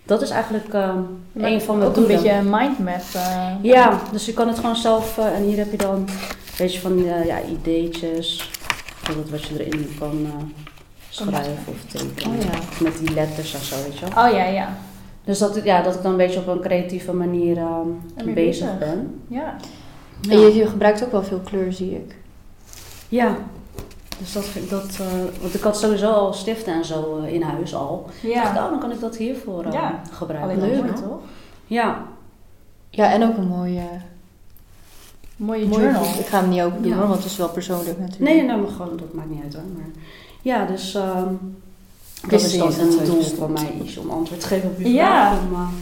[0.09, 0.99] dat is eigenlijk ehm,
[1.37, 2.23] een van mijn ook een doelen.
[2.23, 3.03] beetje een mindmap.
[3.15, 3.47] eh.
[3.63, 5.19] Ja, dus je kan het gewoon zelf...
[5.19, 6.07] eh, en hier heb je dan een
[6.59, 8.51] beetje van eh, ja, ideetjes.
[8.99, 10.45] Bijvoorbeeld wat je erin kan eh,
[11.09, 12.37] schrijven of tekenen.
[12.37, 12.59] Oh ja.
[12.85, 14.25] Met die letters en zo, weet je wel.
[14.27, 14.77] Oh ja, ja.
[15.25, 18.79] Dus dat, ja, dat ik dan een beetje op een creatieve manier ehm, bezig bezig.
[18.79, 19.21] ben.
[19.29, 19.57] Ja.
[20.31, 22.17] En je, je gebruikt ook wel veel kleur, zie ik.
[23.09, 23.37] Ja,
[24.19, 27.33] dus dat, vind ik- dat eh, want ik had sowieso al stiften en zo eh,
[27.33, 28.07] in huis al.
[28.23, 28.65] Ik dacht, Ja.
[28.65, 30.01] oh, dan kan ik dat hiervoor eh, Ja.
[30.11, 30.61] gebruiken.
[30.61, 31.19] Leuk, mooi, toch?
[31.67, 32.03] Ja,
[32.91, 33.83] Ja, en ook een mooie,
[35.37, 36.03] Mooie mooie journal.
[36.03, 36.15] boek.
[36.15, 36.97] Ik ga hem niet open doen, Ja.
[36.99, 38.31] hoor, want het is wel persoonlijk natuurlijk.
[38.33, 39.63] nee, nee, maar gewoon, dat maakt niet uit hoor.
[39.77, 39.87] Maar,
[40.43, 41.33] ja, dus ehm,
[42.29, 45.31] dat is dan een doel van mij iets om antwoord te geven op je Ja.
[45.37, 45.41] vraag.
[45.43, 45.75] Om,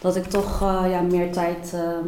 [0.00, 2.06] dat ik toch eh, ja, meer tijd ehm,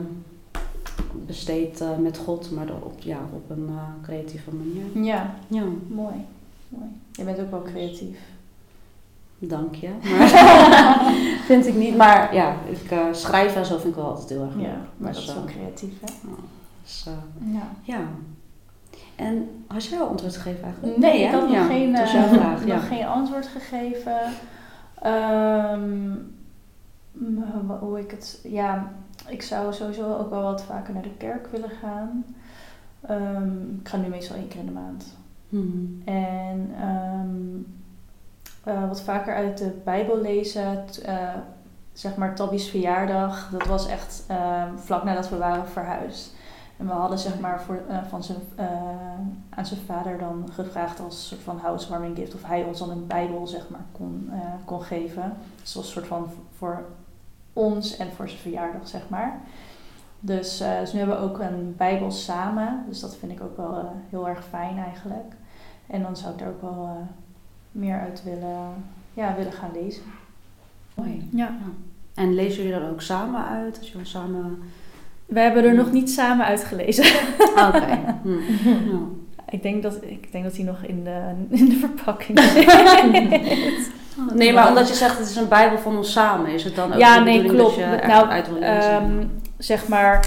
[1.27, 5.05] besteed eh, met God, maar op, ja, op een eh, creatieve manier.
[5.05, 6.15] Ja, Ja, mooi.
[6.69, 6.89] mooi.
[7.13, 8.19] Je bent ook wel creatief.
[9.39, 9.89] dank je.
[10.19, 10.29] Maar
[11.51, 11.97] vind ik niet.
[11.97, 14.65] Maar ja, ik eh, schrijf en zo vind ik wel altijd heel erg leuk.
[14.65, 16.07] Ja, maar dat Dus, is wel creatief, hè?
[16.83, 17.07] dus,
[17.53, 17.69] Ja.
[17.83, 18.01] Ja.
[19.17, 20.97] En had jij al antwoord gegeven eigenlijk?
[20.99, 21.39] Nee, ik hè?
[21.41, 22.65] had ja, nog, geen, dat vraag.
[22.67, 22.75] Ja.
[22.75, 24.19] nog geen antwoord gegeven.
[25.03, 26.11] Ehm,
[27.81, 28.41] hoe ik het...
[28.43, 28.93] Ja,
[29.29, 32.25] ik zou sowieso ook wel wat vaker naar de kerk willen gaan.
[33.01, 35.17] Ehm, ik ga nu meestal één keer in de maand.
[35.49, 36.09] Mhm.
[36.09, 37.57] En ehm,
[38.65, 40.85] eh, wat vaker uit de Bijbel lezen.
[41.05, 41.35] Eh,
[41.93, 43.51] zeg maar Tabby's verjaardag.
[43.51, 46.35] Dat was echt ehm, vlak nadat we waren verhuisd.
[46.77, 48.39] En we hadden zeg maar voor, eh, van zijn,
[49.51, 53.07] aan zijn vader dan gevraagd als soort van housewarming gift of hij ons dan een
[53.07, 54.31] bijbel zeg maar kon,
[54.65, 55.33] kon geven.
[55.61, 56.85] Dus was een soort van voor
[57.57, 59.41] ons en voor zijn verjaardag zeg maar.
[60.21, 62.85] Dus, eh, dus nu hebben we ook een bijbel samen.
[62.89, 65.35] Dus dat vind ik ook wel eh, heel erg fijn eigenlijk.
[65.87, 67.07] En dan zou ik daar ook wel eh,
[67.73, 68.85] meer uit willen,
[69.15, 70.03] ja, willen gaan lezen.
[70.95, 71.29] Mooi.
[71.33, 71.57] Ja.
[72.15, 73.79] En lezen jullie dan ook samen uit?
[73.79, 74.59] Als je dan samen...
[75.27, 77.05] We hebben er nog niet samen uitgelezen.
[77.69, 78.19] Oké.
[78.23, 78.39] Hm.
[79.51, 83.91] Ik denk dat, ik denk dat hij nog in de, in de verpakking zit.
[84.35, 86.93] Nee, maar omdat je zegt het is een bijbel van ons samen, is het dan
[86.93, 87.79] ook ja, de nee, bedoeling klopt.
[87.81, 89.25] dat je echt nou, uit ehm,
[89.59, 90.27] zeg maar,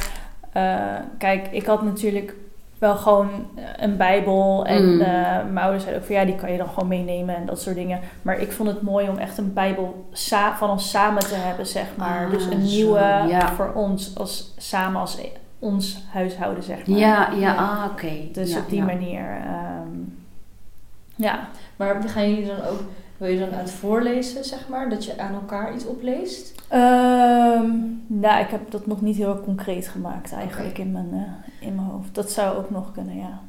[0.52, 0.76] eh,
[1.18, 2.36] kijk, ik had natuurlijk
[2.80, 5.02] wel gewoon eh, een bijbel en Mm.
[5.02, 5.08] eh,
[5.52, 7.76] mijn ouders zeiden ook van ja, die kan je dan gewoon meenemen en dat soort
[7.76, 8.00] dingen.
[8.22, 10.10] Maar ik vond het mooi om echt een bijbel
[10.58, 12.26] van ons samen te hebben, zeg maar.
[12.26, 13.52] Ah, dus een zo, nieuwe ja.
[13.54, 15.18] voor ons, als, samen als
[15.60, 16.98] ons huishouden, zeg maar.
[16.98, 18.12] Ja, ja, ah, oké.
[18.32, 18.86] Dus Ja, op die ja.
[18.86, 19.98] manier, ehm,
[21.16, 21.40] ja.
[21.76, 22.80] Maar gaan jullie dan ook,
[23.20, 24.90] wil je dan uit voorlezen, zeg maar?
[24.90, 26.62] Dat je aan elkaar iets opleest?
[26.68, 27.68] Ehm,
[28.08, 31.88] nou, ik heb dat nog niet heel concreet gemaakt eigenlijk in, mijn, eh, in mijn
[31.88, 32.16] hoofd.
[32.16, 33.40] Dat zou ook nog kunnen, ja.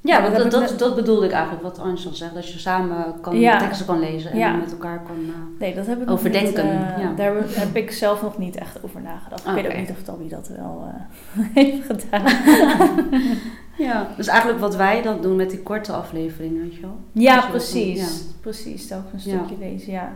[0.00, 2.34] Ja, want dat dat, dat, net- dat bedoelde ik eigenlijk, wat Angel zegt.
[2.34, 3.58] Dat je samen kan, Ja.
[3.58, 4.52] teksten kan lezen en Ja.
[4.52, 5.16] met elkaar kan...
[5.16, 7.12] eh, Nee, dat heb ik nog Overdenken, niet, eh, ja.
[7.16, 9.46] Daar heb- ik zelf nog niet echt over nagedacht.
[9.46, 12.24] Ik weet ook niet of Tabby dat wel eh, heeft gedaan.
[13.78, 16.96] Ja, dus eigenlijk wat wij dan doen met die korte afleveringen, weet je wel.
[17.12, 18.00] ja, Dus je precies.
[18.00, 20.12] dat Precies, telkens een stukje lezen, ja.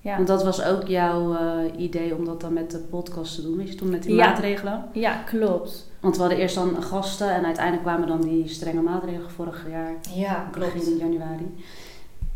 [0.00, 3.42] Ja, Want dat was ook jouw eh, idee om dat dan met de podcast te
[3.42, 4.26] doen, weet je, toen met die Ja.
[4.26, 4.84] maatregelen.
[4.92, 5.86] ja klopt.
[6.00, 9.92] Want we hadden eerst dan gasten en uiteindelijk kwamen dan die strenge maatregelen vorig jaar,
[10.14, 11.54] Ja, begin januari.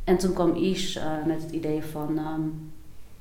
[0.05, 2.41] En toen kwam Is eh, met het idee van, ehm,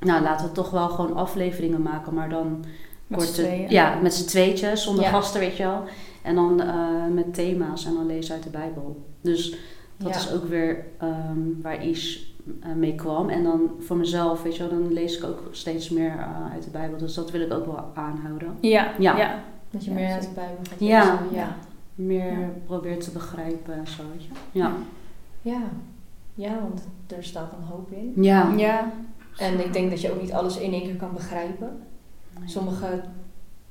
[0.10, 2.66] nou laten we toch wel gewoon afleveringen maken, maar dan
[3.08, 3.70] Met z'n korte, tweeën.
[3.70, 5.10] ja, met z'n tweetjes, zonder Ja.
[5.10, 5.84] gasten, weet je wel.
[6.28, 9.06] En dan eh, met thema's en dan lezen uit de Bijbel.
[9.22, 9.52] Dus
[9.98, 10.16] dat Ja.
[10.16, 13.30] is ook weer ehm, waar Is eh, mee kwam.
[13.30, 16.64] En dan voor mezelf, weet je wel, dan lees ik ook steeds meer eh, uit
[16.64, 16.98] de Bijbel.
[16.98, 18.58] Dus dat wil ik ook wel aanhouden.
[18.60, 19.18] Ja, Ja.
[19.18, 19.44] ja.
[19.70, 21.00] Dat je Ja, meer uit de Bijbel gaat Ja.
[21.22, 21.36] lezen.
[21.36, 21.56] Ja.
[21.96, 22.50] Meer Ja.
[22.66, 24.30] probeer te begrijpen en zo, weet je.
[24.52, 24.72] Ja.
[25.42, 25.62] Ja.
[26.36, 28.14] ja, want er staat een hoop in.
[28.24, 28.54] Ja.
[28.58, 28.92] Ja,
[29.38, 31.80] En ik denk dat je ook niet alles in één keer kan begrijpen.
[32.46, 33.02] Sommige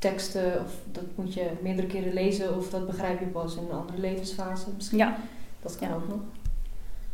[0.08, 3.76] teksten, of dat moet je meerdere keren lezen, of dat begrijp je pas in een
[3.78, 4.98] andere levensfase misschien.
[4.98, 5.16] ja.
[5.62, 5.94] Dat kan Ja.
[5.94, 6.18] ook nog.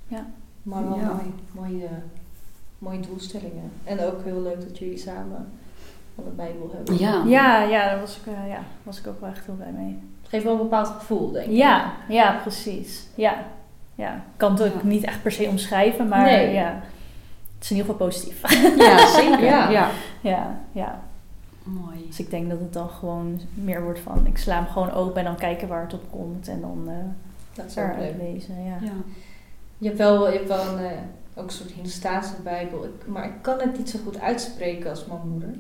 [0.09, 0.27] Ja.
[0.63, 1.05] Maar wel Ja.
[1.13, 1.35] mooi,
[1.71, 1.89] mooie,
[2.79, 3.71] mooie doelstellingen.
[3.85, 5.49] En ook heel leuk dat jullie samen
[6.15, 6.99] van de Bijbel hebben.
[6.99, 7.23] Ja.
[7.27, 9.99] Ja, ja, daar was ik, eh, ja, was ik ook wel echt heel blij mee.
[10.21, 11.53] Het geeft wel een bepaald gevoel, denk ik.
[11.53, 13.07] Ja, ja, precies.
[13.15, 13.45] Ja,
[13.95, 14.15] ja.
[14.15, 14.89] Ik kan het ook Ja.
[14.89, 16.53] niet echt per se omschrijven, maar Nee.
[16.53, 16.81] ja,
[17.55, 18.41] het is in ieder geval positief.
[18.77, 19.45] Ja, zeker.
[19.55, 19.71] Ja.
[19.71, 19.89] Ja.
[20.21, 21.01] ja, ja.
[21.65, 22.07] Mooi.
[22.07, 25.19] Dus ik denk dat het dan gewoon meer wordt van, ik sla hem gewoon open
[25.19, 26.95] en dan kijken waar het op komt en dan eh
[27.53, 28.65] Dat is ook eruit lezen.
[28.65, 28.79] Ja.
[28.81, 28.93] Ja.
[29.79, 30.99] Je hebt wel, je hebt wel een, eh,
[31.35, 35.07] ook een soort Hindustaanse Bijbel, ik, maar ik kan het niet zo goed uitspreken als
[35.07, 35.55] mijn moeder.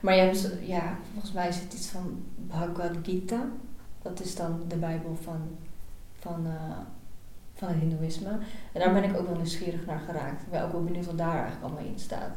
[0.00, 3.46] Maar je hebt, ja, volgens mij is het iets van Bhagavad Gita.
[4.02, 5.40] Dat is dan de Bijbel van,
[6.18, 6.76] van, eh,
[7.54, 8.30] van het Hindoeïsme.
[8.72, 10.42] En daar ben ik ook wel nieuwsgierig naar geraakt.
[10.42, 12.30] Ik ben ook wel benieuwd wat daar eigenlijk allemaal in staat.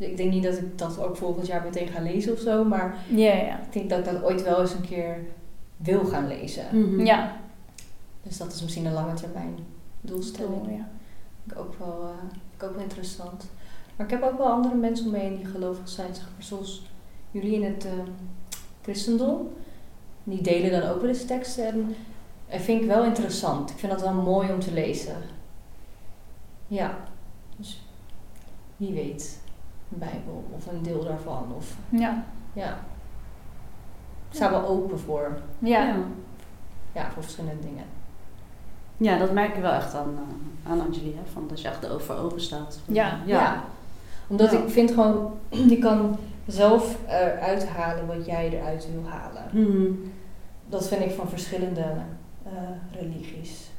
[0.00, 2.64] Dus ik denk niet dat ik dat ook volgend jaar meteen ga lezen of zo,
[2.64, 3.60] maar Ja, ja.
[3.60, 5.18] ik denk dat ik dat ooit wel eens een keer
[5.76, 6.64] wil gaan lezen.
[6.72, 7.00] Mhm.
[7.00, 7.36] Ja.
[8.22, 9.58] Dus dat is misschien een lange termijn
[10.00, 10.66] doelstelling.
[10.66, 10.88] Ja.
[11.42, 13.44] Vind ik ook wel, eh, ik ook wel interessant.
[13.96, 16.42] Maar ik heb ook wel andere mensen om me heen die gelovig zijn, zeg maar,
[16.42, 16.86] zoals
[17.30, 17.92] jullie in het eh,
[18.82, 19.48] christendom.
[20.24, 21.94] Die delen dan ook wel eens teksten en
[22.48, 23.70] dat vind ik wel interessant.
[23.70, 25.16] Ik vind dat wel mooi om te lezen.
[26.66, 26.98] Ja,
[27.56, 27.82] dus
[28.76, 29.39] wie weet,
[29.98, 31.52] Bijbel of een deel daarvan.
[31.56, 32.24] Of, Ja.
[32.52, 32.68] ja.
[34.30, 35.82] Ik sta wel open voor, Ja.
[35.86, 35.94] Ja.
[36.92, 37.84] ja, voor verschillende dingen.
[38.96, 41.88] Ja, dat merk je wel echt aan, eh, aan Angelie, hè, van dat je echt
[41.90, 42.78] over open staat.
[42.86, 43.18] Ja.
[43.26, 43.64] Ja.
[44.26, 44.58] Omdat Ja.
[44.58, 45.32] ik vind gewoon,
[45.72, 46.16] je kan
[46.46, 49.44] zelf eruit halen wat jij eruit wil halen.
[49.52, 49.92] Mhm.
[50.68, 51.84] Dat vind ik van verschillende
[52.44, 52.52] eh,
[53.00, 53.70] religies.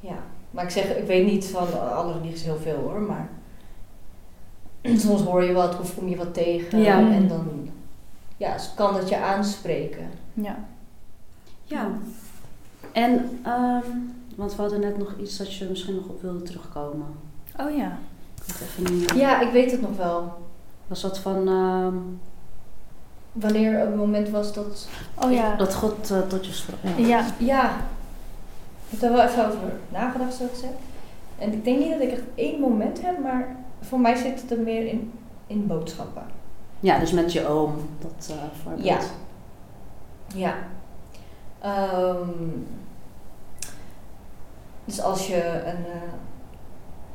[0.00, 0.16] Ja.
[0.50, 3.28] Maar ik zeg, ik weet niet van alle religies heel veel hoor, maar
[4.84, 6.98] soms hoor je wat of kom je wat tegen Ja.
[6.98, 7.70] en dan
[8.36, 10.10] ja, kan dat je aanspreken.
[10.32, 10.56] Ja.
[11.64, 11.88] Ja.
[12.92, 13.86] En, ehm,
[14.36, 17.06] want we hadden net nog iets dat je misschien nog op wilde terugkomen.
[17.60, 17.98] Oh ja.
[18.46, 19.12] Ik even niet.
[19.14, 20.32] Ja, ik weet het nog wel.
[20.86, 21.96] Was dat van ehm,
[23.34, 24.88] Wanneer het moment was dat...
[25.24, 25.54] Oh ja.
[25.56, 26.78] dat God eh, tot je sprak?
[26.82, 27.06] Ja.
[27.06, 27.24] Ja.
[27.38, 27.70] Ja,
[28.84, 30.72] ik heb daar wel even over nagedacht, zo gezegd.
[31.38, 33.56] En ik denk niet dat ik echt één moment heb, maar
[33.88, 35.12] voor mij zit het er meer in,
[35.46, 36.22] in boodschappen.
[36.80, 37.74] Ja, dus met je oom.
[37.98, 38.84] Dat eh voorbeeld.
[38.86, 38.98] Ja.
[40.34, 40.54] Ja.
[41.60, 42.28] Ehm,
[44.84, 46.02] dus als je een, eh,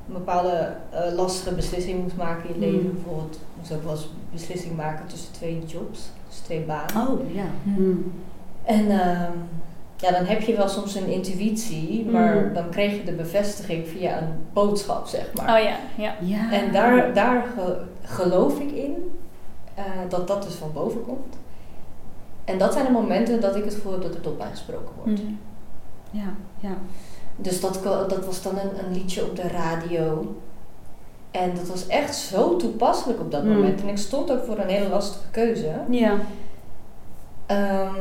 [0.07, 2.73] een bepaalde eh, lastige beslissing moet maken in je Mm.
[2.73, 7.07] leven, bijvoorbeeld, moest ook wel eens een beslissing maken tussen twee jobs, tussen twee banen.
[7.07, 7.45] Oh, ja.
[7.63, 7.81] Hm.
[7.81, 8.11] Mm.
[8.63, 9.31] En ehm,
[9.99, 12.53] ja, dan heb je wel soms een intuïtie, maar Mm.
[12.53, 15.57] dan kreeg je de bevestiging via een boodschap, zeg maar.
[15.57, 16.15] Oh ja, ja.
[16.21, 16.51] Ja.
[16.51, 19.19] En daar, daar ge- geloof ik in,
[19.75, 21.35] eh, dat dat dus van boven komt.
[22.45, 24.95] En dat zijn de momenten dat ik het gevoel heb dat er tot mij gesproken
[25.03, 25.19] wordt.
[25.19, 25.25] Hm.
[26.11, 26.73] Ja, ja.
[27.35, 30.35] Dus dat, dat was dan een, een liedje op de radio.
[31.31, 33.49] En dat was echt zo toepasselijk op dat Mm.
[33.53, 33.81] moment.
[33.81, 35.71] En ik stond ook voor een hele lastige keuze.
[35.89, 36.17] Ja.
[37.45, 37.93] Ehm,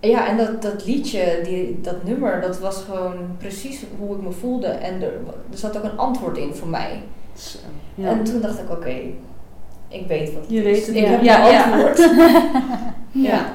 [0.00, 4.30] ja, en dat, dat liedje, die, dat nummer, dat was gewoon precies hoe ik me
[4.32, 4.66] voelde.
[4.66, 5.12] En er,
[5.50, 7.02] er zat ook een antwoord in voor mij.
[7.94, 8.08] Ja.
[8.08, 8.94] En toen dacht ik, oké,
[9.88, 10.64] ik weet wat het Je is.
[10.64, 11.08] weet het, ik ja.
[11.10, 11.62] heb Ja, een ja.
[11.62, 11.98] antwoord.
[13.12, 13.30] Ja.
[13.30, 13.46] ja.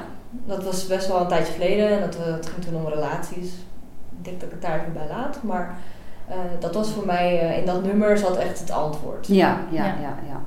[0.44, 1.88] dat was best wel een tijdje geleden.
[1.90, 3.52] En dat, eh, het ging toen om relaties.
[4.18, 5.38] Ik denk dat ik het daar even bij laat.
[5.42, 5.78] Maar
[6.28, 9.26] eh, dat was voor mij, eh, in dat nummer zat echt het antwoord.
[9.26, 9.94] Ja, ja, Ja.
[10.00, 10.40] ja, ja.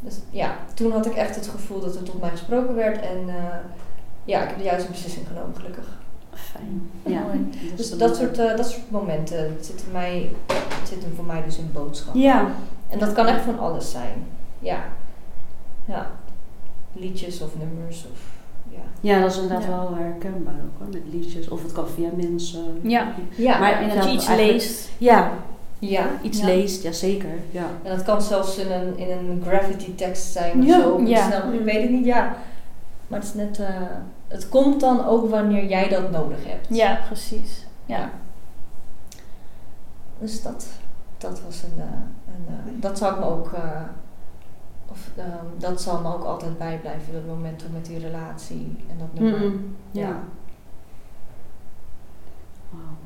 [0.00, 3.00] Dus ja, toen had ik echt het gevoel dat er tot mij gesproken werd.
[3.00, 3.34] En eh,
[4.24, 6.00] ja, ik heb de juiste beslissing genomen, gelukkig.
[6.34, 6.90] Fijn.
[7.02, 7.20] Ja.
[7.20, 7.48] Mooi.
[7.76, 10.30] Dus dat soort, eh, dat soort momenten zitten, mij,
[10.86, 12.14] zitten voor mij dus in boodschap.
[12.14, 12.46] Ja.
[12.88, 14.24] En dat kan echt van alles zijn.
[14.58, 14.78] Ja.
[15.84, 16.10] Ja.
[16.92, 18.18] Liedjes of nummers of
[18.70, 18.78] ja.
[19.00, 19.68] Ja, dat is inderdaad Ja.
[19.70, 21.48] wel herkenbaar ook hoor, met liedjes.
[21.48, 22.78] Of het kan via mensen.
[22.82, 23.12] Ja.
[23.36, 23.58] Ja.
[23.58, 24.90] Maar Dat je iets leest.
[24.98, 25.32] Ja,
[25.78, 26.06] ja.
[26.22, 26.46] iets Ja.
[26.46, 27.28] leest, ja zeker.
[27.50, 27.66] Ja.
[27.82, 30.80] En dat kan zelfs in een, in een gravity tekst zijn of Ja.
[30.80, 31.00] zo.
[31.04, 31.26] Ja.
[31.26, 32.36] snel, ik weet het niet, ja.
[33.12, 33.82] Maar het is net, eh,
[34.28, 36.66] het komt dan ook wanneer jij dat nodig hebt.
[36.70, 37.66] Ja, precies.
[37.86, 38.10] Ja.
[40.18, 40.66] Dus dat,
[41.18, 41.86] dat was een, eh,
[42.26, 43.50] een eh, dat ik me ook,
[44.88, 49.20] of ehm, dat zal me ook altijd bijblijven, dat momentum met die relatie en dat
[49.20, 49.52] nummer.
[49.90, 50.22] Ja.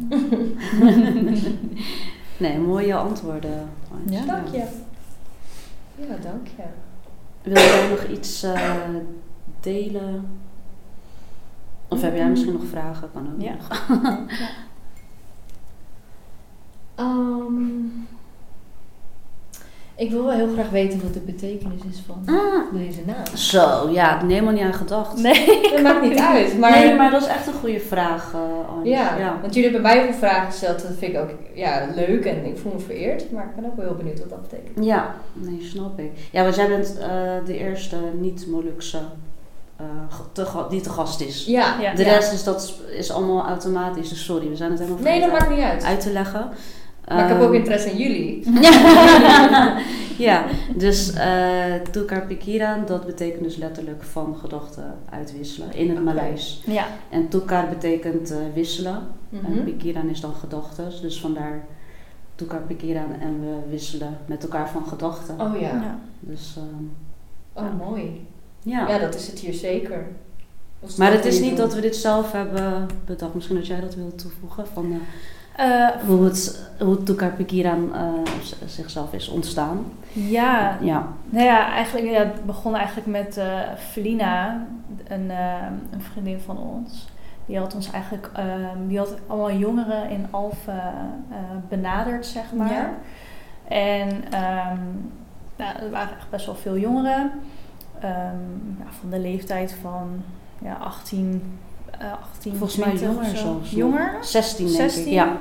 [2.39, 3.69] Nee, mooie antwoorden.
[4.07, 4.25] Ja.
[4.25, 4.67] Dank je.
[5.95, 6.63] Ja, dank je.
[7.43, 8.47] Wil jij nog iets
[9.61, 10.39] delen?
[11.89, 13.11] Of heb jij misschien nog vragen?
[13.13, 13.55] Kan ook Ja.
[13.55, 13.87] nog.
[16.95, 17.85] Ehm,
[19.95, 22.73] ik wil wel heel graag weten wat de betekenis is van Ah.
[22.73, 23.37] deze naam.
[23.37, 25.23] Zo, ja, ik helemaal niet aan gedacht.
[25.23, 25.61] Nee.
[25.73, 28.89] Dat maakt niet uit, maar, nee, maar dat is echt een goede vraag, Ans.
[28.89, 29.39] ja, ja.
[29.41, 30.83] want jullie hebben mij veel vragen gesteld.
[30.83, 33.31] Dat vind ik ook ja, leuk en ik voel me vereerd.
[33.33, 34.85] Maar ik ben ook wel heel benieuwd wat dat betekent.
[34.85, 36.11] Ja, nee, snap ik.
[36.33, 37.09] Ja, want jij bent eh,
[37.47, 38.99] de eerste niet-Molukse
[40.33, 41.45] te ga- die te gast is.
[41.45, 41.95] Ja, Ja.
[41.95, 45.29] De rest is, dat is, allemaal automatisch, dus sorry, we zijn het helemaal nee, dat
[45.29, 45.85] vergeten maakt niet uit.
[45.85, 46.49] uit te leggen.
[47.09, 48.43] Maar ik heb Ehm, ook interesse in jullie.
[50.29, 50.45] ja,
[50.77, 56.05] dus eh tukar pikiran, dat betekent dus letterlijk van gedachten uitwisselen in het.
[56.05, 56.63] Maleis.
[56.67, 56.85] Ja.
[57.11, 59.03] En tukar betekent eh, wisselen
[59.33, 59.65] en Mhm.
[59.65, 61.65] pikiran is dan gedachten, dus vandaar
[62.35, 65.41] tukar pikiran en we wisselen met elkaar van gedachten.
[65.41, 65.69] Oh ja.
[65.69, 65.99] Ja.
[66.21, 66.85] Dus ehm,
[67.65, 68.27] Oh, mooi.
[68.67, 68.89] Ja.
[68.89, 68.99] Ja.
[68.99, 70.07] dat is het hier zeker.
[70.99, 73.35] Maar het is niet dat we dit zelf hebben bedacht.
[73.35, 74.67] Misschien dat jij dat wilt toevoegen.
[74.67, 74.99] Van eh,
[75.57, 77.93] Eh, hoe het, hoe tukar pikiran
[78.43, 79.85] z- zichzelf is ontstaan.
[80.13, 80.79] ja.
[80.81, 81.09] Ja.
[81.29, 83.61] Nou ja, eigenlijk, ja, het begon eigenlijk met eh
[83.91, 84.67] Felina,
[85.09, 85.31] een,
[85.91, 87.07] een vriendin van ons.
[87.47, 90.83] Die had ons eigenlijk, ehm, die had allemaal jongeren in Alphen
[91.69, 92.73] benaderd, zeg maar.
[92.73, 92.91] Ja.
[93.69, 94.79] En ehm,
[95.57, 97.31] nou, er waren echt best wel veel jongeren.
[98.01, 100.23] Ehm, ja, van de leeftijd van
[100.59, 101.43] ja, 18,
[101.99, 103.43] eh 18, Volgens mij 20 of jonger zo.
[103.45, 103.71] zelfs.
[103.71, 104.17] Jonger?
[104.21, 105.07] 16 denk 16?
[105.07, 105.13] ik.
[105.13, 105.37] Ja.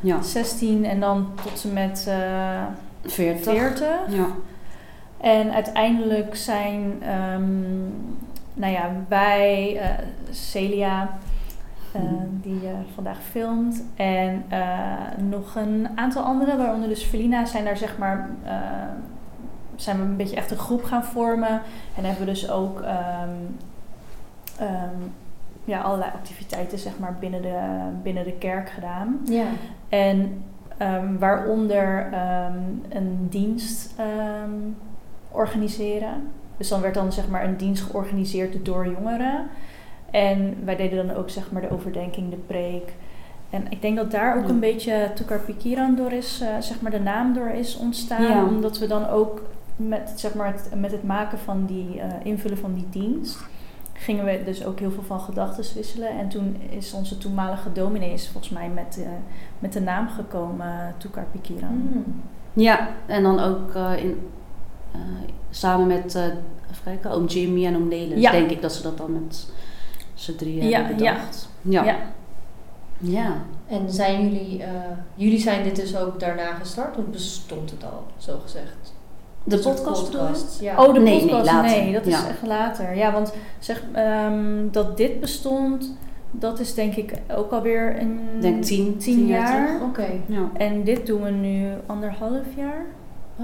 [0.00, 0.22] Ja.
[0.22, 2.62] 16 en dan tot ze met eh
[3.04, 3.52] 40.
[3.52, 3.86] 40.
[4.08, 4.26] Ja.
[5.20, 7.80] En uiteindelijk zijn, ehm,
[8.54, 11.10] nou ja, wij, eh, Celia,
[11.92, 12.14] eh, Mhm.
[12.42, 14.68] die eh, vandaag filmt, en eh,
[15.30, 18.52] nog een aantal anderen, waaronder dus Felina, zijn daar zeg maar, eh,
[19.82, 21.62] zijn we een beetje echt een groep gaan vormen.
[21.96, 23.30] En hebben we dus ook ehm,
[24.58, 24.96] ehm,
[25.64, 27.58] ja, allerlei activiteiten zeg maar, binnen, de,
[28.02, 29.20] binnen de kerk gedaan.
[29.24, 29.46] Ja.
[29.88, 30.42] En
[30.76, 32.08] ehm, waaronder
[32.88, 33.94] een dienst
[35.30, 36.28] organiseren.
[36.56, 39.48] Dus dan werd dan zeg maar een dienst georganiseerd door jongeren.
[40.10, 42.92] En wij deden dan ook zeg maar de overdenking, de preek.
[43.50, 46.90] En ik denk dat daar ook een beetje Tukar Pikiran door is, eh, zeg maar
[46.90, 48.22] de naam door is ontstaan.
[48.22, 48.44] Ja.
[48.44, 49.42] Omdat we dan ook
[49.88, 53.38] met, zeg maar het, met het maken van die, eh, invullen van die dienst,
[53.92, 56.08] gingen we dus ook heel veel van gedachten wisselen.
[56.18, 59.08] En toen is onze toenmalige dominee is volgens mij met, eh,
[59.58, 61.74] met de naam gekomen, uh, Tukar Pikiran.
[61.92, 62.22] Mm.
[62.52, 64.28] ja, en dan ook eh, in,
[64.92, 65.00] eh,
[65.50, 66.24] samen met, eh
[66.70, 68.30] even kijken, oom Jimmy en oom Nelis, Ja.
[68.30, 69.52] denk ik dat ze dat dan met
[70.14, 71.12] z'n drieën Ja, hebben ja.
[71.14, 71.48] bedacht.
[71.62, 71.84] Ja.
[71.84, 71.96] Ja.
[72.98, 73.32] Ja.
[73.66, 74.70] En zijn jullie, eh,
[75.14, 78.94] jullie zijn dit dus ook daarna gestart of bestond het al, zo gezegd?
[79.44, 80.64] De podcast bedoel je?
[80.64, 80.84] Ja.
[80.84, 81.52] Oh, de Nee, nee, podcast?
[81.52, 81.70] later.
[81.82, 82.28] Nee, dat is Ja.
[82.28, 82.96] echt later.
[82.96, 85.96] Ja, want zeg ehm, dat dit bestond,
[86.30, 88.20] dat is denk ik ook alweer een...
[88.40, 89.66] Denk tien, tien jaar.
[89.66, 89.82] terug.
[89.82, 90.06] Oké.
[90.26, 90.50] Ja.
[90.52, 92.86] En dit doen we nu anderhalf jaar?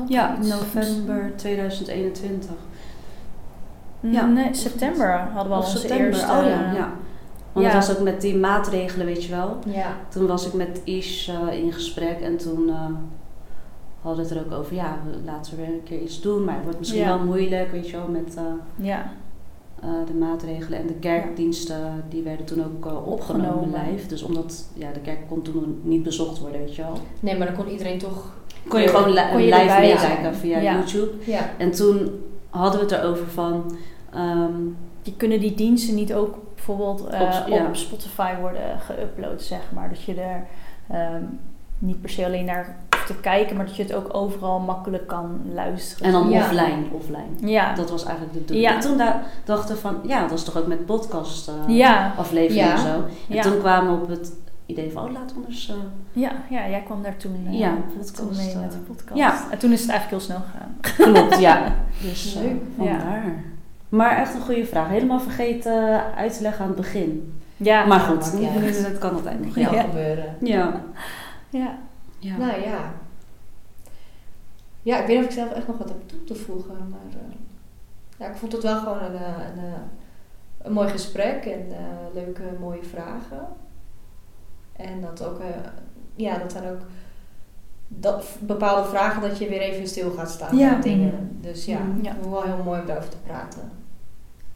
[0.09, 2.51] Ja, november 2021.
[4.01, 4.27] Ja.
[4.27, 6.07] Nee, september hadden we al onze september.
[6.07, 6.27] eerste...
[6.27, 6.91] oh ja, ja.
[7.53, 7.75] Want ja.
[7.77, 9.59] het was ook met die maatregelen, weet je wel.
[9.67, 9.87] Ja.
[10.09, 12.85] Toen was ik met Ish eh, in gesprek en toen eh,
[14.07, 16.45] hadden we het er ook over, ja, laten we weer een keer iets doen.
[16.45, 17.07] Maar het wordt misschien Ja.
[17.17, 18.43] wel moeilijk, weet je wel, met eh,
[18.87, 19.13] Ja,
[19.83, 20.79] eh, de maatregelen.
[20.79, 23.91] En de kerkdiensten, die werden toen ook eh, opgenomen Opgenomen.
[23.91, 24.07] live.
[24.07, 26.99] Dus omdat, ja, de kerk kon toen niet bezocht worden, weet je wel.
[27.21, 28.35] Nee, maar dan kon iedereen toch...
[28.69, 30.61] Kon je gewoon li- Kon je live meekijken via.
[30.61, 31.11] YouTube.
[31.59, 32.11] En toen
[32.51, 33.77] hadden we het erover van...
[34.13, 34.53] ehm,
[35.03, 39.89] je kunnen die diensten niet ook bijvoorbeeld Op- op Spotify worden geüpload, zeg maar.
[39.89, 40.47] Dat je er
[40.91, 41.23] ehm,
[41.79, 45.41] niet per se alleen naar te kijken, maar dat je het ook overal makkelijk kan
[45.55, 46.07] luisteren.
[46.07, 46.41] en dan Ja.
[46.43, 47.51] offline, offline.
[47.51, 48.69] Ja, Dat was eigenlijk de bedoeling.
[48.69, 48.75] Ja.
[48.75, 52.15] En toen da- dachten we van, ja, dat is toch ook met podcast eh, ja,
[52.19, 52.73] afleveringen Ja.
[52.73, 52.87] en zo.
[53.29, 53.43] En Ja.
[53.43, 54.33] toen kwamen we op het
[54.67, 55.69] idee van, oh, laten we anders...
[55.69, 55.75] eh,
[56.13, 57.75] ja, ja, jij kwam daar toen, eh, Ja,
[58.17, 59.19] toen mee met de podcast.
[59.19, 59.35] ja.
[59.51, 61.13] En toen is het eigenlijk heel snel gegaan.
[61.13, 61.75] Klopt, ja.
[62.03, 62.53] Dus eh, Leuk.
[62.77, 63.45] vandaar.
[63.89, 64.89] Maar echt een goede vraag.
[64.89, 67.33] Helemaal vergeten uit te leggen aan het begin.
[67.57, 68.33] Ja, maar goed,
[68.83, 69.55] dat kan altijd nog.
[69.59, 69.81] Ja.
[69.83, 70.37] gebeuren.
[70.41, 70.81] Ja.
[71.51, 71.79] ja.
[72.27, 72.37] Ja.
[72.37, 72.93] Nou ja.
[74.83, 76.89] Ja, ik weet niet of ik zelf echt nog wat heb toe te voegen.
[76.91, 77.37] Maar eh,
[78.19, 79.73] ja, ik vond het wel gewoon een, eh, een, eh,
[80.63, 81.67] een mooi gesprek en
[82.15, 83.47] leuke, mooie vragen.
[84.73, 85.41] En dat ook,
[86.15, 86.81] ja, dat zijn ook
[87.89, 90.75] dat, bepaalde vragen dat je weer even stil gaat staan Ja.
[90.81, 91.39] dingen.
[91.41, 92.05] Dus ja, Mhm.
[92.05, 92.15] Ja.
[92.31, 93.71] wel heel mooi om daarover te praten.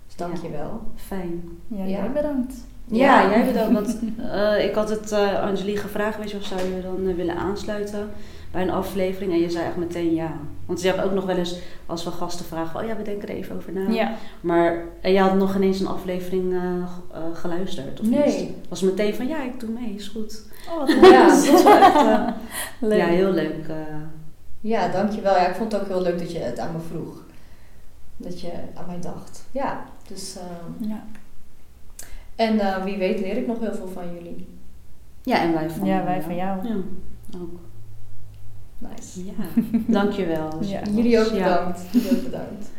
[0.07, 0.81] Dus dank je wel.
[0.95, 1.49] Fijn.
[1.67, 2.09] Ja, Ja.
[2.09, 2.55] bedankt.
[2.91, 3.31] Ja, Ja.
[3.31, 3.73] jij bedankt.
[3.73, 3.99] Want
[4.33, 7.37] eh, ik had het uh, Angelie gevraagd, weet je, of zou je dan eh, willen
[7.37, 8.11] aansluiten
[8.51, 9.33] bij een aflevering?
[9.33, 10.33] En je zei echt meteen ja.
[10.67, 13.29] Want je hebt ook nog wel eens, als we gasten vragen, oh ja, we denken
[13.29, 13.89] er even over na.
[13.91, 14.13] Ja.
[14.41, 18.39] Maar en je had nog ineens een aflevering eh, eh, geluisterd, of Nee.
[18.41, 18.51] niet?
[18.69, 20.43] was meteen van, ja, ik doe mee, is goed.
[20.71, 22.27] Oh, wat Ja, dat is wel echt, eh,
[22.81, 22.99] leuk.
[22.99, 23.69] Ja, heel leuk.
[23.69, 23.77] eh.
[24.61, 25.35] Ja, dankjewel.
[25.35, 27.23] Ja, ik vond het ook heel leuk dat je het aan me vroeg.
[28.17, 29.45] Dat je aan mij dacht.
[29.53, 30.37] Ja, dus...
[30.37, 31.03] ehm, Ja.
[32.41, 34.47] En eh, wie weet leer ik nog heel veel van jullie.
[35.23, 36.69] ja, en wij van Ja, wij van jou.
[36.69, 36.75] Ja,
[37.41, 37.59] ook.
[38.79, 39.25] Nice.
[39.25, 39.33] Ja,
[39.87, 40.51] dankjewel.
[40.65, 40.81] Ja.
[40.91, 41.59] Jullie ook Ja.
[41.59, 41.81] bedankt.
[41.93, 42.71] Jullie ook bedankt.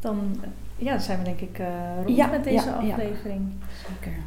[0.00, 0.40] Dan
[0.76, 1.66] ja, dan zijn we denk ik eh,
[2.04, 2.92] rond Ja, met deze ja, ja.
[2.92, 3.52] aflevering.
[3.88, 4.18] Zeker.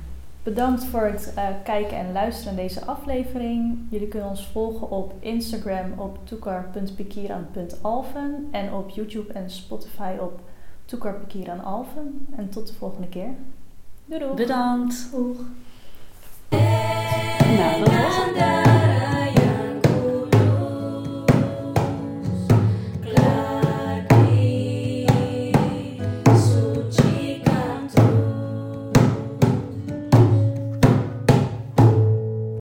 [0.43, 3.77] Bedankt voor het eh, kijken en luisteren naar deze aflevering.
[3.89, 10.39] Jullie kunnen ons volgen op Instagram op toekar.pikiran.alfen en op YouTube en Spotify op
[10.85, 12.27] toekarpikiranalfen.
[12.37, 13.29] En tot de volgende keer.
[14.05, 14.33] Doei!
[14.35, 15.07] Bedankt.
[15.11, 15.37] Doeg.
[17.57, 18.72] Nou, dat was het.